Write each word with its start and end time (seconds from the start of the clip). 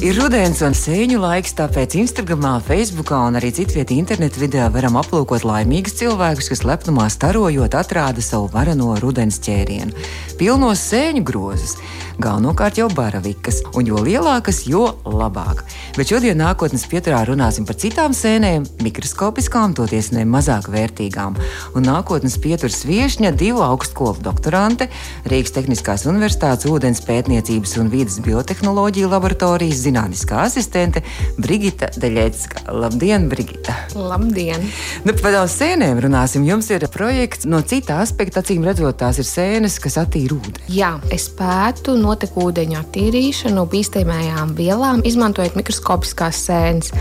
Ir 0.00 0.16
rudens 0.16 0.62
un 0.64 0.72
sēņu 0.72 1.18
laiks, 1.20 1.52
tāpēc 1.58 1.92
Instagram, 2.00 2.46
Facebook 2.64 3.10
un 3.12 3.36
arī 3.36 3.50
citvietā 3.52 3.92
internetā 3.92 4.40
video 4.40 4.70
varam 4.72 4.96
aplūkot 4.96 5.44
laimīgus 5.44 5.98
cilvēkus, 5.98 6.48
kas 6.54 6.64
lepnumā 6.64 7.04
starojot 7.12 7.76
atrāda 7.76 8.24
savu 8.24 8.48
varano 8.48 8.94
rudens 9.02 9.36
ķērienu. 9.44 9.92
Pilnos 10.40 10.80
sēņu 10.88 11.20
grozus, 11.28 11.74
galvenokārt 12.16 12.80
jau 12.80 12.86
baravikas, 12.96 13.60
un 13.76 13.90
jo 13.90 14.00
lielākas, 14.00 14.62
jo 14.64 14.86
labāk. 15.04 15.66
Bet 15.98 16.08
šodien 16.08 16.40
nākotnes 16.40 16.86
pieturā 16.88 17.20
runāsim 17.28 17.66
par 17.68 17.76
citām 17.80 18.16
sēnēm, 18.16 18.64
mikroskopiskām, 18.80 19.76
toties 19.76 20.14
ne 20.16 20.24
mazāk 20.24 20.70
vērtīgām. 20.72 21.36
Un 21.76 21.88
nākotnes 21.88 22.38
pieturas 22.40 22.86
viešņa 22.88 23.34
divu 23.36 23.60
augstskolu 23.68 24.24
doktorante, 24.24 24.88
Rīgas 25.28 25.52
Tehniskās 25.58 26.06
Universitātes 26.08 26.68
ūdens 26.72 27.04
pētniecības 27.04 27.76
un 27.84 27.92
vīdas 27.92 28.16
biotehnoloģiju 28.24 29.12
laboratorijas 29.12 29.84
zinātniskā 29.90 30.44
asistente 30.46 31.02
Brigita 31.40 31.90
Daļecka. 32.00 32.64
Labdien, 32.72 33.28
Brigita! 33.30 33.74
Labdien! 33.98 34.64
Nu, 35.04 35.14
par 35.14 35.30
tādām 35.30 35.48
sēnēm 35.50 36.00
runāsim. 36.04 36.46
Jums 36.48 36.70
ir 36.72 36.86
projekts 36.92 37.48
no 37.50 37.62
cita 37.66 38.00
aspekta, 38.04 38.44
acīm 38.44 38.64
redzot, 38.66 38.98
tās 39.02 39.20
ir 39.20 39.28
sēnes, 39.28 39.80
kas 39.82 39.98
attīra 40.00 40.38
ūdeni. 40.38 40.68
Jā, 40.72 40.94
es 41.12 41.28
pētu 41.36 41.96
notekūdeņu 42.00 42.78
attīrīšanu 42.80 43.66
bīstamajām 43.70 44.54
vielām, 44.58 45.04
izmantojot 45.06 45.58
mikroskopiskās 45.58 46.46
sēnes. 46.48 46.94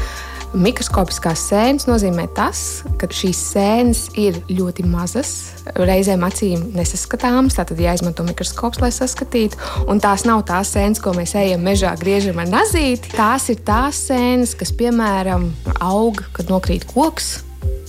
Mikroskopiskās 0.50 1.44
sēnes 1.52 1.86
nozīmē 1.86 2.24
tas, 2.34 2.82
ka 2.98 3.06
šīs 3.14 3.38
sēnes 3.52 4.00
ir 4.18 4.40
ļoti 4.50 4.82
mazas, 4.90 5.34
reizēm 5.78 6.24
acīm 6.26 6.64
nesaskatāmas. 6.74 7.60
Tātad 7.60 7.78
jāizmanto 7.84 8.26
mikroskops, 8.26 8.82
lai 8.82 8.90
saskatītu. 8.96 9.60
Un 9.92 10.02
tās 10.02 10.26
nav 10.26 10.42
tās 10.50 10.74
sēnes, 10.74 11.02
ko 11.04 11.14
mēs 11.18 11.36
ejam 11.38 11.62
mežā, 11.68 11.94
griežam 12.02 12.42
ar 12.42 12.50
nazīti. 12.50 13.14
Tās 13.14 13.46
ir 13.54 13.62
tās 13.68 14.02
sēnes, 14.10 14.56
kas, 14.58 14.74
piemēram, 14.80 15.52
aug, 15.86 16.24
kad 16.34 16.50
nokrīt 16.50 16.90
koks 16.90 17.38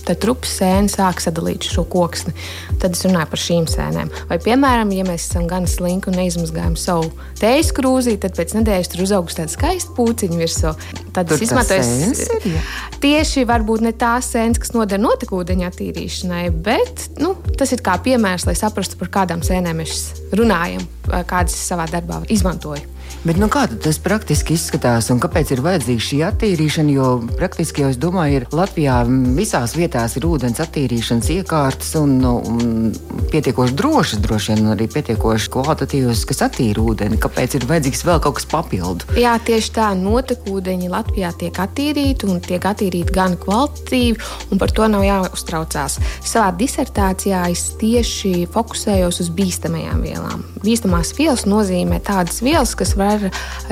tad 0.07 0.21
trupas 0.23 0.53
sēne 0.59 0.91
sāk 0.91 1.21
sadalīt 1.23 1.67
šo 1.67 1.83
koksni. 1.91 2.33
Tad 2.81 2.95
es 2.97 3.03
runāju 3.05 3.29
par 3.31 3.41
šīm 3.41 3.67
sēnēm. 3.69 4.11
Vai, 4.29 4.37
piemēram, 4.41 4.91
ja 4.95 5.05
mēs 5.07 5.27
esam 5.29 5.47
gan 5.49 5.67
slinki 5.69 6.11
un 6.11 6.17
neizmazgājam 6.19 6.77
savu 6.79 7.09
tējas 7.41 7.71
krūzi, 7.77 8.17
tad 8.21 8.35
pēc 8.37 8.55
nedēļas 8.57 8.91
tur 8.93 9.03
uzaugs 9.05 9.37
tāda 9.37 9.53
skaista 9.53 9.95
puciņa 9.97 10.39
virsū. 10.41 10.73
Tad 11.11 11.31
Tur 11.31 11.37
es 11.37 11.45
izmantoju 11.47 11.83
ir, 11.83 12.47
jā? 12.55 12.63
tieši 13.03 13.45
varbūt 13.49 13.83
ne 13.85 13.91
tās 13.97 14.31
sēnes, 14.33 14.61
kas 14.61 14.73
noder 14.75 15.01
notekūdeņa 15.01 15.69
attīrīšanai, 15.71 16.45
bet 16.63 17.09
nu, 17.21 17.35
tas 17.59 17.73
ir 17.75 17.83
kā 17.85 17.97
piemērs, 18.03 18.47
lai 18.47 18.55
saprastu, 18.57 18.99
par 19.01 19.11
kādām 19.19 19.43
sēnēm 19.45 19.83
mēs 19.83 20.07
runājam, 20.37 20.85
kādas 21.09 21.57
es 21.57 21.67
savā 21.73 21.89
darbā 21.91 22.23
izmantoju. 22.31 23.00
Bet 23.21 23.37
nu, 23.37 23.45
kā 23.53 23.67
tas 23.69 23.99
praktiski 24.01 24.55
izskatās 24.57 25.11
un 25.13 25.19
kāpēc 25.21 25.51
ir 25.53 25.59
vajadzīga 25.61 26.01
šī 26.01 26.17
attīrīšana? 26.25 26.93
Jo 26.95 27.09
praktiski 27.37 27.83
jau 27.83 27.91
es 27.93 27.99
domāju, 28.01 28.39
ir 28.39 28.45
Latvijā 28.49 28.95
visās 29.37 29.75
vietās 29.77 30.15
ir 30.17 30.25
ūdens 30.25 30.57
attīrīšanas 30.63 31.29
iekārtas 31.35 31.91
un, 31.99 32.15
nu, 32.23 32.31
un 32.49 32.89
pietiekoši 33.29 33.77
drošas, 33.77 34.23
droši 34.23 34.55
vien 34.55 34.71
arī 34.73 34.87
pietiekoši 34.89 35.51
kvalitatīvas, 35.53 36.23
kas 36.31 36.41
attīra 36.47 36.81
ūdeni. 36.81 37.19
Kāpēc 37.21 37.59
ir 37.59 37.67
vajadzīgs 37.69 38.01
vēl 38.07 38.23
kaut 38.25 38.39
kas 38.39 38.47
papildu? 38.49 39.13
Jā, 39.21 39.35
tieši 39.45 39.69
tā, 39.77 39.91
notekūdeņi 40.01 40.89
Latvijā 40.89 41.29
tiek 41.45 41.61
attīrīti 41.61 42.25
un 42.25 42.41
tiek 42.41 42.65
attīrīti 42.71 43.13
gan 43.13 43.37
kvalitatīvi, 43.37 44.17
un 44.49 44.63
par 44.65 44.73
to 44.73 44.89
nav 44.89 45.05
jāuztraucās. 45.05 45.99
Savā 46.25 46.49
disertācijā 46.57 47.45
es 47.53 47.67
tieši 47.77 48.47
fokusējos 48.57 49.21
uz 49.21 49.31
bīstamajām 49.37 50.01
vielām. 50.09 50.43
Bīstamās 50.65 51.13
vielas 51.21 51.45
nozīmē 51.45 52.01
tādas 52.09 52.41
vielas, 52.41 52.73
kas 52.73 52.97
var 52.97 53.10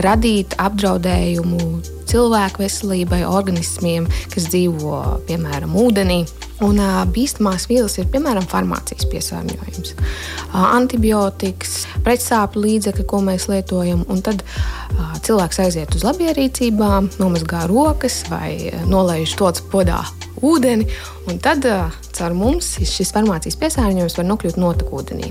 radīt 0.04 0.58
apdraudējumu 0.60 1.70
cilvēku 2.10 2.64
veselībai, 2.64 3.22
organismiem, 3.28 4.08
kas 4.34 4.50
dzīvo 4.50 5.00
piemēram 5.30 5.76
ūdenī. 5.78 6.24
Un 6.66 6.82
bīstamās 7.16 7.70
vielas 7.70 7.96
ir 8.02 8.10
piemēram 8.12 8.44
farmācijas 8.52 9.08
piesārņojums, 9.08 9.94
antibiotikas, 10.60 11.86
pretsāpju 12.04 12.66
līdzekļi, 12.66 13.06
ko 13.08 13.22
mēs 13.24 13.48
lietojam. 13.52 14.04
Tad 14.26 14.44
cilvēks 15.24 15.62
aiziet 15.64 15.96
uz 15.96 16.04
labierīcībām, 16.08 17.14
nomazgā 17.22 17.64
rokas 17.72 18.26
vai 18.32 18.74
nolaiž 18.92 19.38
to 19.40 19.54
podā 19.72 20.02
ūdeni, 20.46 20.88
un 21.30 21.40
tad 21.44 21.66
caur 22.16 22.36
mums 22.38 22.76
šis 22.84 23.14
farmācijas 23.16 23.60
piesārņojums 23.60 24.18
var 24.20 24.28
nokļūt 24.32 24.60
notekūdenī. 24.60 25.30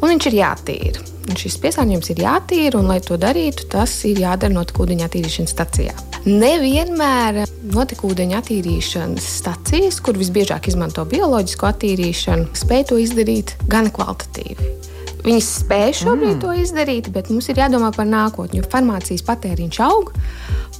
Un 0.00 0.12
viņš 0.12 0.28
ir 0.30 0.38
jātīra. 0.40 1.06
Un 1.30 1.38
šis 1.38 1.58
piesārņojums 1.62 2.10
ir 2.10 2.22
jātīra, 2.24 2.80
un, 2.80 2.88
lai 2.90 2.98
to 3.04 3.18
darītu, 3.20 3.68
tas 3.70 3.92
ir 4.08 4.22
jādara 4.24 4.54
notekūdeņa 4.56 5.06
attīrīšanas 5.06 5.54
stacijā. 5.54 5.94
Nevienmēr 6.26 7.44
notekūdeņa 7.70 8.40
attīrīšanas 8.42 9.28
stacijas, 9.38 10.00
kur 10.04 10.18
visbiežāk 10.20 10.68
izmanto 10.72 11.06
bioloģisko 11.08 11.70
attīrīšanu, 11.70 12.50
spēj 12.60 12.88
to 12.90 13.00
izdarīt 13.04 13.54
gan 13.70 13.92
kvalitatīvi. 13.94 14.74
Viņas 15.20 15.48
spēj 15.60 15.94
šobrīd 16.00 16.36
mm. 16.36 16.40
to 16.42 16.52
izdarīt, 16.56 17.10
bet 17.12 17.28
mums 17.32 17.50
ir 17.52 17.60
jādomā 17.60 17.90
par 17.92 18.08
nākotni, 18.08 18.60
jo 18.60 18.68
farmācijas 18.72 19.24
patēriņš 19.26 19.80
aug. 19.84 20.12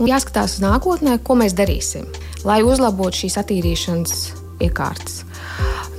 Jāskatās 0.01 0.57
uz 0.57 0.65
nākotnē, 0.65 1.19
ko 1.25 1.37
mēs 1.37 1.57
darīsim, 1.59 2.07
lai 2.49 2.63
uzlabotu 2.65 3.25
šīs 3.25 3.37
attīrīšanas 3.43 4.23
iekārtas. 4.65 5.25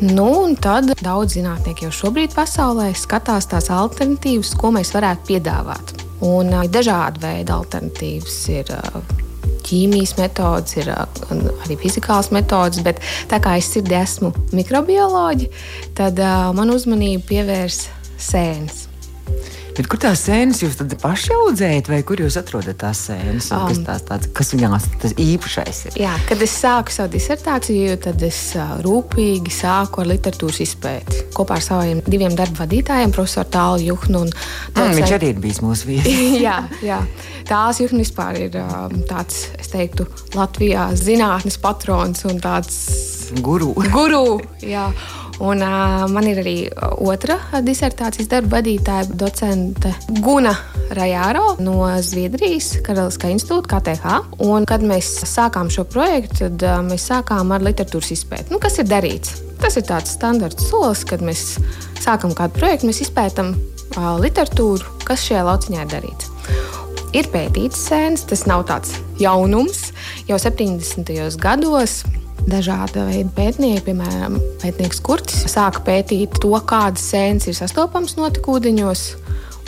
Nu, 0.01 0.25
un 0.41 0.55
tad 0.57 0.89
daudz 1.03 1.35
zinātnieki 1.37 1.85
jau 1.85 1.93
šobrīd 1.93 2.33
pasaulē 2.33 2.89
skatās 2.97 3.45
tās 3.51 3.69
alternatīvas, 3.69 4.55
ko 4.57 4.73
mēs 4.73 4.95
varētu 4.95 5.27
piedāvāt. 5.29 5.93
Un 6.25 6.49
uh, 6.53 6.65
dažādi 6.69 7.21
veidi 7.21 7.53
alternatīvas 7.53 8.39
ir. 8.57 8.77
Uh, 8.77 9.17
Ķīmijas 9.61 10.15
metodas, 10.17 10.73
ir 10.73 10.87
uh, 10.89 11.19
arī 11.63 11.75
fizikāls 11.79 12.31
metodas, 12.33 12.81
bet 12.83 12.97
tā 13.29 13.37
kā 13.41 13.53
es 13.59 13.69
sirdī 13.69 13.93
esmu 13.99 14.31
mikrobioloģija, 14.57 15.61
tad 15.97 16.17
uh, 16.19 16.49
man 16.57 16.73
uzmanību 16.73 17.21
pievērs 17.29 17.83
sēnes. 18.21 18.87
Bet 19.71 19.87
kur 19.87 20.01
tās 20.03 20.19
sēnes 20.27 20.59
jūs 20.61 20.75
paši 20.99 21.31
audzējat, 21.31 21.87
vai 21.89 22.01
kur 22.05 22.19
jūs 22.19 22.35
atrodat 22.37 22.75
tās 22.81 23.05
sēnes? 23.07 23.47
Um, 23.55 23.69
kas, 23.69 23.79
tās, 23.87 24.03
tāds, 24.09 24.27
kas 24.35 24.51
viņās 24.53 24.87
tas 25.01 25.13
īpašais 25.15 25.79
ir? 25.87 25.95
Jā, 26.03 26.11
kad 26.27 26.43
es 26.43 26.55
sāku 26.59 26.93
savu 26.93 27.13
disertāciju, 27.15 27.95
tad 28.03 28.21
es 28.27 28.39
rūpīgi 28.83 29.53
sāku 29.55 30.03
ar 30.03 30.11
literatūras 30.11 30.59
izpēti. 30.65 31.23
Kopā 31.37 31.57
ar 31.57 31.65
saviem 31.65 32.03
diviem 32.03 32.35
darba 32.35 32.65
vadītājiem, 32.65 33.15
profesoru 33.15 33.53
Tālu 33.55 33.85
Juhnu. 33.87 34.25
Un, 34.27 34.33
mm, 34.75 34.93
viņš 34.99 35.15
arī 35.17 35.31
ir 35.31 35.39
bijis 35.41 35.63
mūsu 35.63 35.93
viesis. 35.93 36.19
jā, 36.47 36.57
jā. 36.83 36.99
Tāls 37.47 37.79
Juhnu 37.81 38.03
vispār 38.03 38.41
ir 38.43 38.59
tāds, 39.09 39.47
es 39.57 39.71
teiktu, 39.71 40.09
Latvijā 40.35 40.89
zinātnes 40.99 41.57
patrons 41.63 42.27
un 42.27 42.43
tāds 42.43 42.77
guru. 43.39 43.71
guru 43.95 44.25
jā. 44.67 44.89
Un, 45.39 45.61
uh, 45.63 46.03
man 46.11 46.27
ir 46.29 46.41
arī 46.41 46.55
otra 47.01 47.37
disertācijas 47.65 48.29
darba 48.29 48.59
vadītāja, 48.59 49.07
docente 49.17 49.93
Guna 50.21 50.53
Rajāro 50.91 51.55
no 51.63 51.87
Zviedrijas 52.03 52.73
Karaliskā 52.85 53.31
institūta, 53.31 53.71
KTH. 53.71 54.17
Un, 54.45 54.67
kad 54.69 54.83
mēs 54.85 55.09
sākām 55.29 55.71
šo 55.73 55.85
projektu, 55.89 56.43
tad 56.43 56.67
uh, 56.67 56.81
mēs 56.85 57.07
sākām 57.09 57.53
ar 57.55 57.65
literatūras 57.65 58.11
izpēti. 58.17 58.51
Nu, 58.53 58.59
kas 58.61 58.77
ir 58.81 58.89
darīts? 58.91 59.39
Tas 59.61 59.77
ir 59.77 59.85
tāds 59.87 60.13
standarts 60.17 60.67
solis, 60.69 61.05
kad 61.07 61.23
mēs 61.25 61.55
sākam 62.01 62.35
kādu 62.37 62.57
projektu, 62.59 62.89
mēs 62.89 63.03
izpētām 63.07 63.55
uh, 63.55 64.13
literatūru, 64.21 64.99
kas 65.07 65.25
šajā 65.29 65.45
lauciņā 65.47 65.85
ir 65.85 65.93
darīts. 65.95 66.31
Ir 67.17 67.27
pētīts 67.27 67.79
sēnes, 67.89 68.23
tas 68.29 68.45
nav 68.47 68.63
tāds 68.69 68.93
jaunums. 69.19 69.89
Jau 70.29 70.37
70. 70.39 71.11
gados 71.41 72.01
Dažāda 72.49 73.05
veida 73.05 73.29
pētnieki, 73.35 73.83
piemēram, 73.85 74.39
pētnieks 74.63 75.01
Kurtis, 75.05 75.43
sāka 75.51 75.83
pētīt 75.85 76.39
to, 76.41 76.53
kādas 76.67 77.03
sēnes 77.11 77.45
ir 77.51 77.57
sastopamas 77.57 78.17
notekūdeņos 78.17 79.03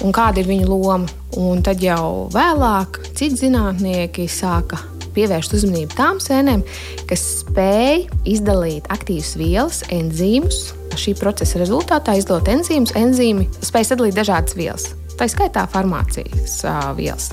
un 0.04 0.16
kāda 0.16 0.42
ir 0.42 0.50
viņu 0.50 0.72
loma. 0.72 1.06
Un 1.38 1.62
tad 1.66 1.82
jau 1.82 2.30
vēlāk 2.34 3.00
citi 3.14 3.46
zinātnieki 3.46 4.26
sāka 4.30 4.82
pievērst 5.14 5.54
uzmanību 5.54 5.94
tām 5.98 6.20
sēnēm, 6.24 6.64
kas 7.10 7.24
spēj 7.44 8.08
izdalīt 8.30 8.90
aktīvas 8.94 9.36
vielas, 9.38 9.84
enzīmus. 9.94 10.72
Šī 10.98 11.16
procesa 11.18 11.62
rezultātā 11.62 12.18
izdalot 12.20 12.50
enzīmus, 12.54 12.94
enzīmi 12.98 13.48
spēj 13.66 13.90
sadalīt 13.90 14.18
dažādas 14.18 14.58
vielas. 14.58 14.92
Tā 15.14 15.28
ir 15.28 15.34
skaitā 15.34 15.68
farmācijas 15.70 16.60
uh, 16.66 16.90
vielas, 16.98 17.30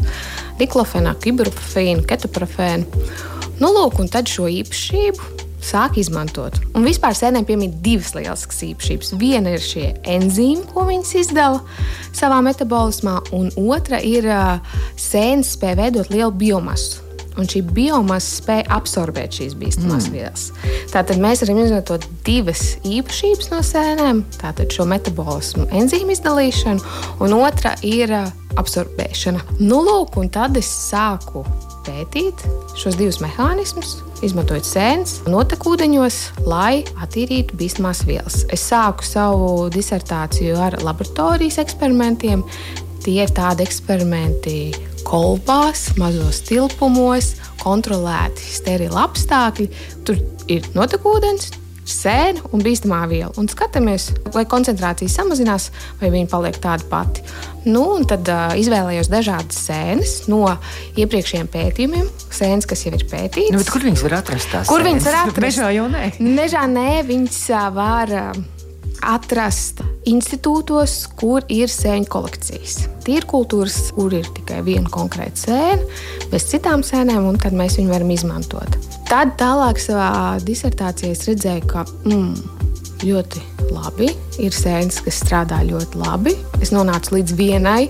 diklofenaku, 0.60 1.32
ibuprofīnu, 1.32 2.04
ketoprofēnu. 2.08 3.04
Nu, 3.60 3.74
lūk, 3.76 3.98
un 4.00 4.08
tad 4.08 4.28
šo 4.30 4.48
īpašību 4.48 5.48
sāk 5.60 5.98
izmantot. 6.00 6.56
Un 6.72 6.86
vispār 6.88 7.12
sēnēm 7.16 7.44
piemīt 7.48 7.76
divas 7.84 8.14
lieliskas 8.16 8.62
īpašības. 8.70 9.12
Viena 9.20 9.54
ir 9.56 9.64
šie 9.64 9.90
enzīmi, 10.08 10.64
ko 10.72 10.86
viņas 10.88 11.12
izdala 11.20 11.60
savā 12.16 12.40
metabolismā, 12.46 13.18
un 13.36 13.52
otra 13.68 14.00
ir 14.00 14.26
sēnes 14.96 15.54
spēja 15.58 15.82
veidot 15.84 16.12
lielu 16.14 16.32
biomasu. 16.32 17.06
un 17.38 17.46
šī 17.48 17.60
biomasa 17.72 18.40
spēja 18.40 18.64
absorbēt 18.74 19.36
šīs 19.38 19.54
bīstamās 19.56 20.08
mm. 20.08 20.12
vielas. 20.12 20.48
Tātad 20.90 21.20
mēs 21.22 21.44
varam 21.44 21.60
izmantot 21.62 22.04
divas 22.26 22.74
īpašības 22.84 23.52
no 23.52 23.60
sēnēm, 23.64 24.24
tātad 24.40 24.74
šo 24.74 24.84
metabolismu 24.90 25.68
enzīmu 25.70 26.12
izdalīšanu, 26.16 26.82
un 27.22 27.36
otra 27.38 27.76
ir 27.86 28.12
absorbēšana. 28.60 29.46
Nu, 29.62 29.78
lūk, 29.86 30.18
un 30.20 30.28
tad 30.34 30.58
es 30.60 30.68
sāku 30.90 31.46
pētīt 31.86 32.42
šos 32.78 32.96
divus 32.98 33.20
mehānismus, 33.22 33.96
izmantojot 34.26 34.66
sēnes, 34.66 35.16
notekūdeņos, 35.30 36.18
lai 36.48 36.82
attīrītu 37.00 37.56
bīstamās 37.60 38.04
vielas. 38.08 38.44
Es 38.52 38.66
sāku 38.70 39.06
savu 39.06 39.68
disertāciju 39.72 40.58
ar 40.60 40.78
laboratorijas 40.84 41.60
eksperimentiem. 41.62 42.44
Tie 43.00 43.16
ir 43.22 43.32
tādi 43.32 43.64
eksperimenti, 43.64 44.58
kolbās, 45.08 45.86
mazos 45.96 46.42
tilpumos, 46.48 47.32
kontrolēti 47.62 48.44
sterili 48.58 49.00
apstākļi. 49.00 49.70
Tur 50.04 50.20
ir 50.52 50.68
notekūdens, 50.76 51.54
sēne 51.94 52.44
un 52.54 52.62
bīstamā 52.64 53.02
viela. 53.10 53.32
Un 53.40 53.48
skatāmies, 53.50 54.10
vai 54.34 54.44
koncentrācija 54.50 55.10
samazinās, 55.12 55.70
vai 56.00 56.12
viņa 56.14 56.30
paliek 56.30 56.60
tāda 56.62 56.86
pati. 56.90 57.24
Nu, 57.66 57.84
tad 58.08 58.28
uh, 58.32 58.54
izvēlējos 58.60 59.10
dažādas 59.12 59.58
sēnes 59.66 60.14
no 60.32 60.46
iepriekšējiem 61.00 61.50
pētījumiem, 61.52 62.06
sēnes, 62.32 62.68
kas 62.68 62.86
jau 62.86 62.94
ir 62.96 63.04
pētītas. 63.10 63.56
Nu, 63.56 63.66
kur 63.68 63.84
viņas 63.84 64.06
var 64.06 64.20
atrast? 64.22 64.56
Kur 64.70 64.86
viņas 64.86 65.10
var 65.10 65.20
atrast? 65.26 65.44
Mežā 65.44 65.74
jau 65.76 65.90
nē. 65.92 66.06
Mežā 66.24 66.64
nē, 66.70 66.88
viņas 67.10 67.44
var. 67.76 68.16
Uh, 68.30 68.59
atrast 69.06 69.82
institūtos, 70.08 71.04
kur 71.20 71.44
ir 71.52 71.70
sēņu 71.72 72.08
kolekcijas. 72.10 72.76
Tīrkultūras, 73.06 73.78
kur 73.96 74.14
ir 74.16 74.28
tikai 74.36 74.60
viena 74.66 74.90
konkrēta 74.92 75.46
sēne, 75.46 75.88
bez 76.32 76.48
citām 76.50 76.84
sēnēm, 76.86 77.28
un 77.30 77.40
tad 77.40 77.56
mēs 77.56 77.78
viņu 77.80 77.94
varam 77.94 78.12
izmantot. 78.14 78.78
Tad 79.10 79.36
tālāk 79.40 79.80
savā 79.82 80.10
disertācijā 80.46 81.14
es 81.16 81.26
redzēju, 81.28 81.66
ka 81.70 81.84
mm, 82.06 82.60
ļoti 83.06 83.42
labi 83.72 84.10
ir 84.42 84.54
sēnes, 84.54 85.00
kas 85.04 85.22
strādā 85.24 85.62
ļoti 85.66 86.00
labi. 86.00 86.36
Es 86.62 86.74
nonācu 86.74 87.18
līdz 87.18 87.36
vienai 87.38 87.82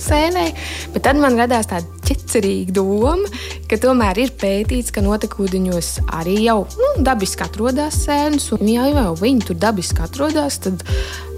sēnei, 0.00 0.50
bet 0.94 1.06
tad 1.06 1.20
man 1.20 1.38
radās 1.40 1.70
tāda 1.70 1.95
ķecerīga 2.06 2.76
doma, 2.76 3.30
ka 3.70 3.78
tomēr 3.82 4.20
ir 4.24 4.34
pētīts, 4.38 4.92
ka 4.94 5.04
notekūdeņos 5.04 5.90
arī 6.18 6.38
jau 6.46 6.62
nu, 6.78 6.92
dabiski 7.06 7.46
atrodas 7.46 8.02
sēnes, 8.06 8.50
un 8.56 8.66
ja 8.70 8.86
jau 8.90 9.12
viņi 9.18 9.50
tur 9.50 9.60
dabiski 9.60 10.04
atrodas, 10.04 10.60
tad 10.64 10.84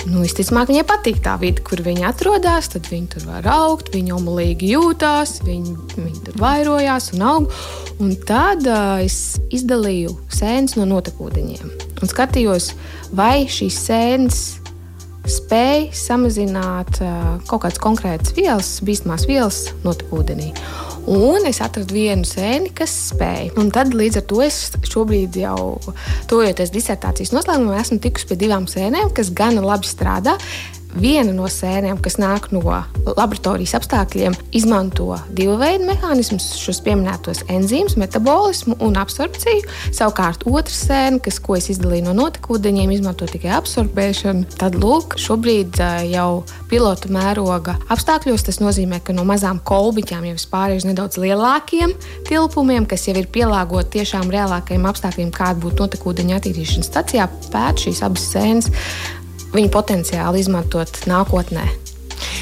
nu, 0.07 0.23
visticamāk 0.23 0.71
viņai 0.71 0.85
patīk 0.89 1.21
tā 1.25 1.35
vide, 1.41 1.63
kur 1.67 1.83
viņi 1.85 2.07
atrodas. 2.09 2.71
Tad 2.73 2.89
viņi 2.91 3.11
tur 3.15 3.27
var 3.29 3.49
augt, 3.53 3.93
viņi 3.95 4.15
omulīgi 4.17 4.73
jūtās, 4.75 5.39
viņi, 5.47 5.75
viņi 5.97 6.23
tur 6.29 6.41
vairojās 6.43 7.13
un 7.17 7.27
aug. 7.33 7.61
Un 7.99 8.15
tad 8.29 8.67
uh, 8.69 9.03
es 9.03 9.39
izdalīju 9.55 10.15
sēnes 10.35 10.77
no 10.79 10.87
notekūdeņiem 10.89 11.89
un 11.99 12.11
skatījos, 12.11 12.73
vai 13.17 13.49
šīs 13.51 13.79
sēnes 13.89 14.43
spēj 15.33 15.89
samazināt 15.97 17.01
kaut 17.49 17.63
kādas 17.65 17.81
konkrētas 17.83 18.35
vielas, 18.37 18.79
bīstamās 18.85 19.27
vielas 19.29 19.65
notekūdenī. 19.85 20.53
Un 21.09 21.47
es 21.49 21.63
atradu 21.65 21.97
vienu 21.97 22.27
sēni, 22.29 22.69
kas 22.77 22.93
spēja. 23.13 23.55
Un 23.61 23.71
tad 23.73 23.95
līdz 23.97 24.21
ar 24.21 24.25
to 24.29 24.43
es 24.45 24.59
šobrīd 24.91 25.39
jau, 25.41 25.79
tojoties 26.29 26.73
disertācijas 26.75 27.33
noslēgumā, 27.33 27.79
esmu 27.81 27.97
tikusi 28.05 28.29
pie 28.29 28.37
divām 28.43 28.67
sēnēm, 28.69 29.15
kas 29.17 29.33
gan 29.37 29.57
labi 29.65 29.89
strādā 29.89 30.37
viena 30.97 31.33
no 31.35 31.49
sēnēm, 31.51 32.01
kas 32.03 32.19
nāk 32.21 32.51
no 32.55 32.63
laboratorijas 32.63 33.75
apstākļiem, 33.79 34.37
izmanto 34.57 35.17
divu 35.35 35.57
veidu 35.61 35.89
mehānismus, 35.89 36.51
šos 36.61 36.81
pieminētos 36.87 37.45
enzīmus, 37.53 37.97
metabolismu 38.01 38.79
un 38.85 38.99
absorpciju. 39.01 39.67
Savukārt 39.95 40.47
otra 40.49 40.75
sēne, 40.75 41.21
kas, 41.25 41.41
ko 41.43 41.59
es 41.59 41.69
izdalīju 41.73 42.09
no 42.09 42.17
notekūdeņiem, 42.19 42.93
izmanto 42.97 43.29
tikai 43.31 43.53
absorbēšanu. 43.59 44.49
Tad, 44.59 44.79
lūk, 44.79 45.19
šobrīd 45.21 45.81
jau 46.11 46.43
pilota 46.71 47.11
mēroga 47.13 47.79
apstākļos 47.93 48.47
tas 48.49 48.61
nozīmē, 48.63 49.01
ka 49.05 49.17
no 49.17 49.25
mazām 49.29 49.61
kolbiņām 49.69 50.29
jau 50.29 50.37
ir 50.37 50.47
pārējis 50.53 50.89
nedaudz 50.89 51.21
lielākiem 51.21 51.95
tilpumiem, 52.29 52.87
kas 52.89 53.09
jau 53.09 53.17
ir 53.19 53.29
pielāgoti 53.33 53.99
tiešām 53.99 54.33
reālākajiem 54.33 54.89
apstākļiem, 54.89 55.33
kāda 55.35 55.63
būtu 55.63 55.85
notekūdeņa 55.85 56.41
attīrīšanas 56.41 56.91
stacijā, 56.91 57.29
pēt 57.53 57.87
šīs 57.87 58.05
abas 58.07 58.29
sēnes 58.33 58.73
viņu 59.55 59.75
potenciāli 59.75 60.43
izmantot 60.45 61.05
nākotnē. 61.11 61.69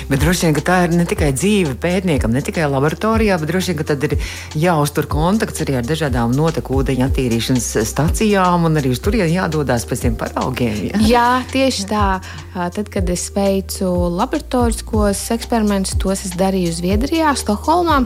Bet 0.06 0.23
droši 0.23 0.47
vien 0.47 0.64
tā 0.64 0.76
ir 0.87 0.93
ne 0.94 1.05
tikai 1.08 1.32
dzīve 1.35 1.75
pētniekam, 1.82 2.32
ne 2.35 2.43
tikai 2.44 2.69
laboratorijā, 2.70 3.38
bet 3.43 3.50
droši 3.50 3.75
vien 3.75 3.88
tad 3.88 4.05
ir 4.06 4.14
jāuztur 4.56 5.08
kontakts 5.11 5.64
arī 5.64 5.79
ar 5.81 5.88
dažādām 5.88 6.35
notekūdeņa 6.37 7.08
attīrīšanas 7.11 7.67
stacijām 7.91 8.69
un 8.69 8.81
arī 8.81 8.94
uz 8.94 9.03
turieni 9.03 9.37
jādodas 9.37 9.87
pēc 9.88 10.06
tiem 10.06 10.19
paraugiem. 10.20 10.79
Ja? 10.93 11.03
Jā, 11.11 11.26
tieši 11.53 11.88
tā. 11.91 12.06
Tad, 12.55 12.87
kad 12.93 13.11
es 13.12 13.26
veicu 13.35 13.91
laboratoriskos 14.17 15.26
eksperimentus, 15.35 15.99
tos 16.00 16.25
es 16.29 16.38
darīju 16.38 16.76
Zviedrijā, 16.79 17.35
Stokholmā. 17.37 18.05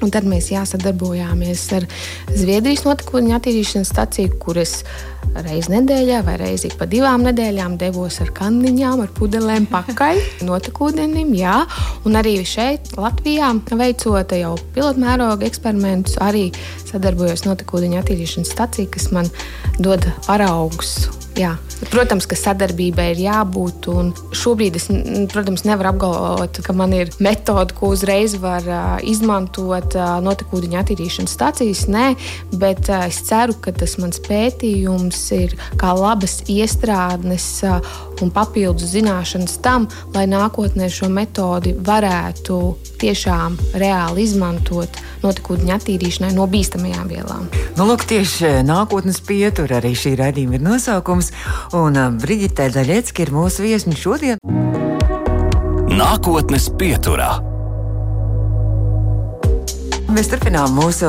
Un 0.00 0.08
tad 0.08 0.24
mēs 0.24 0.48
jāsadarbojāmies 0.48 1.66
ar 1.76 1.84
Zviedrijas 2.32 2.86
notekūdeņa 2.86 3.36
attīrīšanas 3.36 3.90
staciju, 3.92 4.38
kuras 4.40 4.78
reizi 5.44 5.72
nedēļā 5.74 6.20
vai 6.26 6.36
reizi 6.40 6.70
pa 6.78 6.88
divām 6.90 7.24
nedēļām 7.28 7.76
devos 7.80 8.20
ar 8.24 8.32
kandiņām, 8.36 9.04
ar 9.04 9.12
pudelēm 9.16 9.68
pakaļ 9.70 10.20
notekūdenim. 10.48 11.32
Jā. 11.38 11.60
Un 12.08 12.18
arī 12.20 12.38
šeit, 12.46 12.92
Latvijā, 12.98 13.52
veicot 13.70 14.34
jau 14.36 14.56
pilotmēroga 14.74 15.46
eksperimentus, 15.48 16.18
arī 16.22 16.48
sadarbojos 16.86 17.46
notekūdeņa 17.46 18.02
attīrīšanas 18.02 18.52
stacija, 18.56 18.90
kas 18.90 19.10
man 19.14 19.30
dod 19.80 20.06
paraugus 20.26 21.10
Jā, 21.38 21.54
protams, 21.92 22.26
ka 22.28 22.34
sadarbībai 22.36 23.12
ir 23.14 23.20
jābūt. 23.22 23.86
Šobrīd 24.36 24.76
es, 24.76 24.88
protams, 25.30 25.62
nevaru 25.64 25.92
apgalvot, 25.92 26.58
ka 26.66 26.74
man 26.76 26.92
ir 26.96 27.12
metode, 27.22 27.72
ko 27.78 27.92
uzreiz 27.94 28.34
var 28.42 28.66
uh, 28.66 28.96
izmantot 29.06 29.94
uh, 29.96 30.18
notekūdeņa 30.24 30.82
attīrīšanas 30.82 31.36
stācijas. 31.38 31.84
Nē, 31.92 32.06
bet 32.60 32.90
uh, 32.90 33.06
es 33.06 33.22
ceru, 33.28 33.54
ka 33.62 33.72
tas 33.72 33.96
mans 34.02 34.20
pētījums 34.26 35.09
ir 35.34 35.56
kā 35.80 35.92
labas 35.96 36.40
iestrādnes 36.50 37.46
uh, 37.66 37.80
un 38.20 38.30
papildus 38.34 38.92
zināšanas 38.94 39.58
tam, 39.64 39.88
lai 40.14 40.26
nākotnē 40.30 40.90
šo 40.92 41.10
metodi 41.12 41.72
varētu 41.74 42.58
tiešām 43.00 43.58
reāli 43.80 44.26
izmantot 44.26 45.00
notekūdeņa 45.24 45.76
attīrīšanai 45.80 46.32
no 46.36 46.46
bīstamajām 46.50 47.10
vielām. 47.10 47.48
Nu, 47.78 47.86
lūk, 47.88 48.06
tieši 48.08 48.60
nākotnes 48.68 49.22
pietur 49.26 49.72
arī 49.80 49.94
šī 49.96 50.16
raidījuma 50.20 50.58
ir 50.58 50.66
nosaukums, 50.66 51.32
un 51.76 51.98
Brigitē 52.20 52.70
Daļecka 52.74 53.24
ir 53.24 53.34
mūsu 53.34 53.66
viesņa 53.68 54.00
šodien. 54.00 54.42
Nākotnes 55.90 56.70
pieturā. 56.80 57.49
Mēs 60.10 60.26
turpinām 60.26 60.72
mūsu 60.74 61.06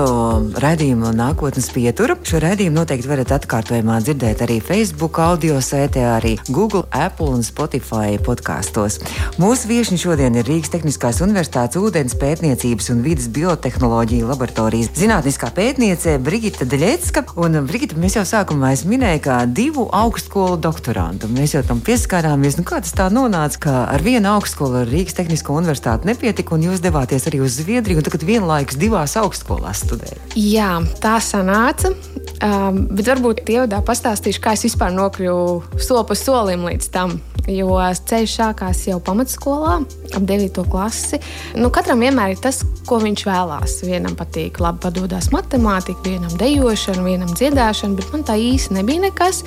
raidījumu 0.61 1.09
nākotnes 1.17 1.71
pieturu. 1.73 2.13
Šo 2.21 2.37
raidījumu 2.43 2.75
noteikti 2.75 3.09
varat 3.09 3.31
atkārtojumā 3.33 3.95
dzirdēt 4.05 4.43
arī 4.45 4.59
Facebook, 4.61 5.17
audio 5.17 5.55
sētē, 5.57 6.03
arī 6.19 6.35
Google, 6.53 6.83
Apple 6.93 7.31
un 7.33 7.41
Spotify 7.41 8.19
podkastos. 8.21 8.99
Mūsu 9.41 9.71
viesiņi 9.71 9.97
šodien 10.03 10.37
ir 10.37 10.45
Rīgas 10.45 10.69
Tehniskās 10.75 11.21
Universitātes 11.25 11.79
ūdens 11.81 12.13
pētniecības 12.21 12.91
un 12.93 13.01
vidas 13.01 13.25
biotehnoloģija 13.33 14.27
laboratorijas 14.29 14.91
zinātniskā 14.99 15.49
pētniece 15.57 16.19
Brigita 16.21 16.69
Deļecka. 16.69 17.25
Un, 17.41 17.57
Brigita, 17.65 17.97
mēs 17.97 18.19
jau 18.19 18.25
sākumā 18.35 18.75
minējām, 18.85 19.23
kā 19.25 19.39
divu 19.49 19.87
augstskolu 19.89 20.61
doktorantu. 20.61 21.31
Mēs 21.33 21.57
jau 21.57 21.65
tam 21.65 21.81
pieskārāmies. 21.81 22.59
Nu, 22.61 22.67
kā 22.69 22.83
tas 22.85 22.93
tā 22.93 23.09
nonāca, 23.09 23.63
ka 23.65 23.75
ar 23.89 24.05
vienu 24.05 24.29
augstskolu 24.35 24.83
ar 24.83 24.93
Rīgas 24.93 25.17
Tehnisko 25.17 25.57
universitāti 25.57 26.13
nepietika, 26.13 26.53
un 26.53 26.69
jūs 26.69 26.85
devāties 26.85 27.25
arī 27.31 27.41
uz 27.41 27.57
Zviedriju, 27.57 28.03
un 28.03 28.09
tagad 28.11 28.29
vienlaikus 28.29 28.77
divu 28.77 28.90
divās 28.91 29.15
augstskolās 29.15 29.85
studēju. 29.85 30.19
Jā, 30.35 30.75
tā 31.01 31.15
sanāca. 31.23 31.93
Um, 32.41 32.87
bet 32.89 33.07
varbūt 33.07 33.43
ievadā 33.49 33.79
pastāstīšu, 33.85 34.41
kā 34.41 34.55
es 34.57 34.65
vispār 34.65 34.91
nokļuvu 34.95 35.79
soli 35.79 36.07
pa 36.09 36.17
solim 36.17 36.65
līdz 36.67 36.89
tam. 36.93 37.19
Jo 37.49 37.79
ceļš 37.79 38.33
sākās 38.37 38.83
jau 38.85 38.99
pamatskolā, 39.01 39.79
ap 40.13 40.25
9. 40.29 40.61
klasi. 40.69 41.17
Nu, 41.57 41.71
katram 41.73 42.03
vienmēr 42.03 42.35
ir 42.35 42.41
tas, 42.43 42.61
ko 42.85 42.99
viņš 43.01 43.23
vēlās. 43.25 43.79
Vienam 43.87 44.13
patīk 44.17 44.59
labi 44.61 44.83
padodas 44.83 45.31
matemātika, 45.33 46.03
vienam 46.05 46.35
dejošana, 46.37 47.05
vienam 47.07 47.31
dziedāšana, 47.33 47.97
bet 47.97 48.13
man 48.13 48.27
tā 48.27 48.37
īsti 48.37 48.77
nebija 48.77 49.07
nekas. 49.07 49.41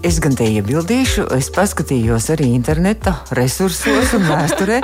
Es 0.00 0.16
gan 0.16 0.32
te 0.32 0.46
iebildīšu, 0.48 1.26
es 1.36 1.50
paskatījos 1.52 2.30
arī 2.32 2.46
interneta 2.56 3.12
resursos 3.36 4.14
un 4.16 4.24
vēsturē, 4.30 4.78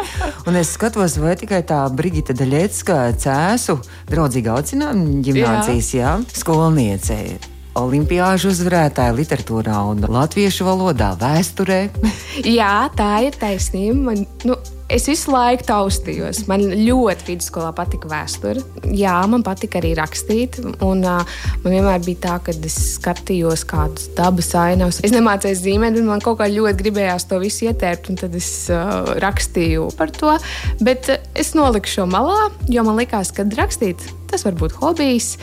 un 0.45 0.61
es 0.61 0.75
skatos, 0.77 1.17
vai 1.23 1.33
tikai 1.41 1.63
tā 1.65 1.81
Brigita 1.89 2.37
Daļecka 2.37 3.01
cēsu 3.25 3.81
draudzīga 4.13 4.61
aucinājuma 4.61 5.25
ģimnācijas 5.25 5.93
jā. 5.97 6.17
Jā, 6.21 6.41
skolniece. 6.45 7.56
Olimpiāžu 7.77 8.49
uzvarētāja 8.55 9.13
literatūrā 9.17 9.77
un 9.91 10.07
latviešu 10.09 10.65
valodā, 10.65 11.11
vēsturē. 11.21 11.83
Jā, 12.59 12.89
tā 12.97 13.11
ir 13.27 13.37
taisnība. 13.37 13.99
Man, 14.07 14.23
nu, 14.49 14.57
es 14.93 15.05
visu 15.11 15.33
laiku 15.35 15.67
taustījos. 15.69 16.45
Man 16.49 16.65
ļoti 16.71 17.29
vidusskolā 17.29 17.75
patika 17.77 18.09
vēsture. 18.09 18.65
Jā, 18.97 19.19
man 19.29 19.45
patika 19.45 19.81
arī 19.83 19.93
rakstīt. 19.99 20.57
Un, 20.65 21.05
uh, 21.05 21.39
man 21.65 21.77
vienmēr 21.77 22.01
bija 22.07 22.23
tā, 22.25 22.39
ka 22.47 22.57
es 22.57 22.79
skatījos 22.95 23.67
kādus 23.69 24.09
dabas 24.17 24.53
ainavus. 24.57 25.03
Es 25.05 25.13
nemācīju 25.13 25.61
zīmēt, 25.61 25.99
bet 25.99 26.09
man 26.09 26.25
kaut 26.25 26.41
kā 26.41 26.49
ļoti 26.53 26.81
gribējās 26.87 27.29
to 27.29 27.43
visu 27.45 27.69
ietērpt. 27.69 28.15
Tad 28.23 28.41
es 28.41 28.53
uh, 28.73 29.17
rakstīju 29.21 29.91
par 29.99 30.15
to. 30.17 30.39
Bet 30.81 31.13
es 31.37 31.53
noliku 31.59 31.93
šo 31.99 32.09
malā, 32.09 32.47
jo 32.73 32.89
man 32.89 32.97
likās, 33.03 33.37
ka 33.37 33.45
rakstīt 33.59 34.01
Tas 34.31 34.45
var 34.47 34.57
būt 34.59 34.77
hobijs. 34.81 35.37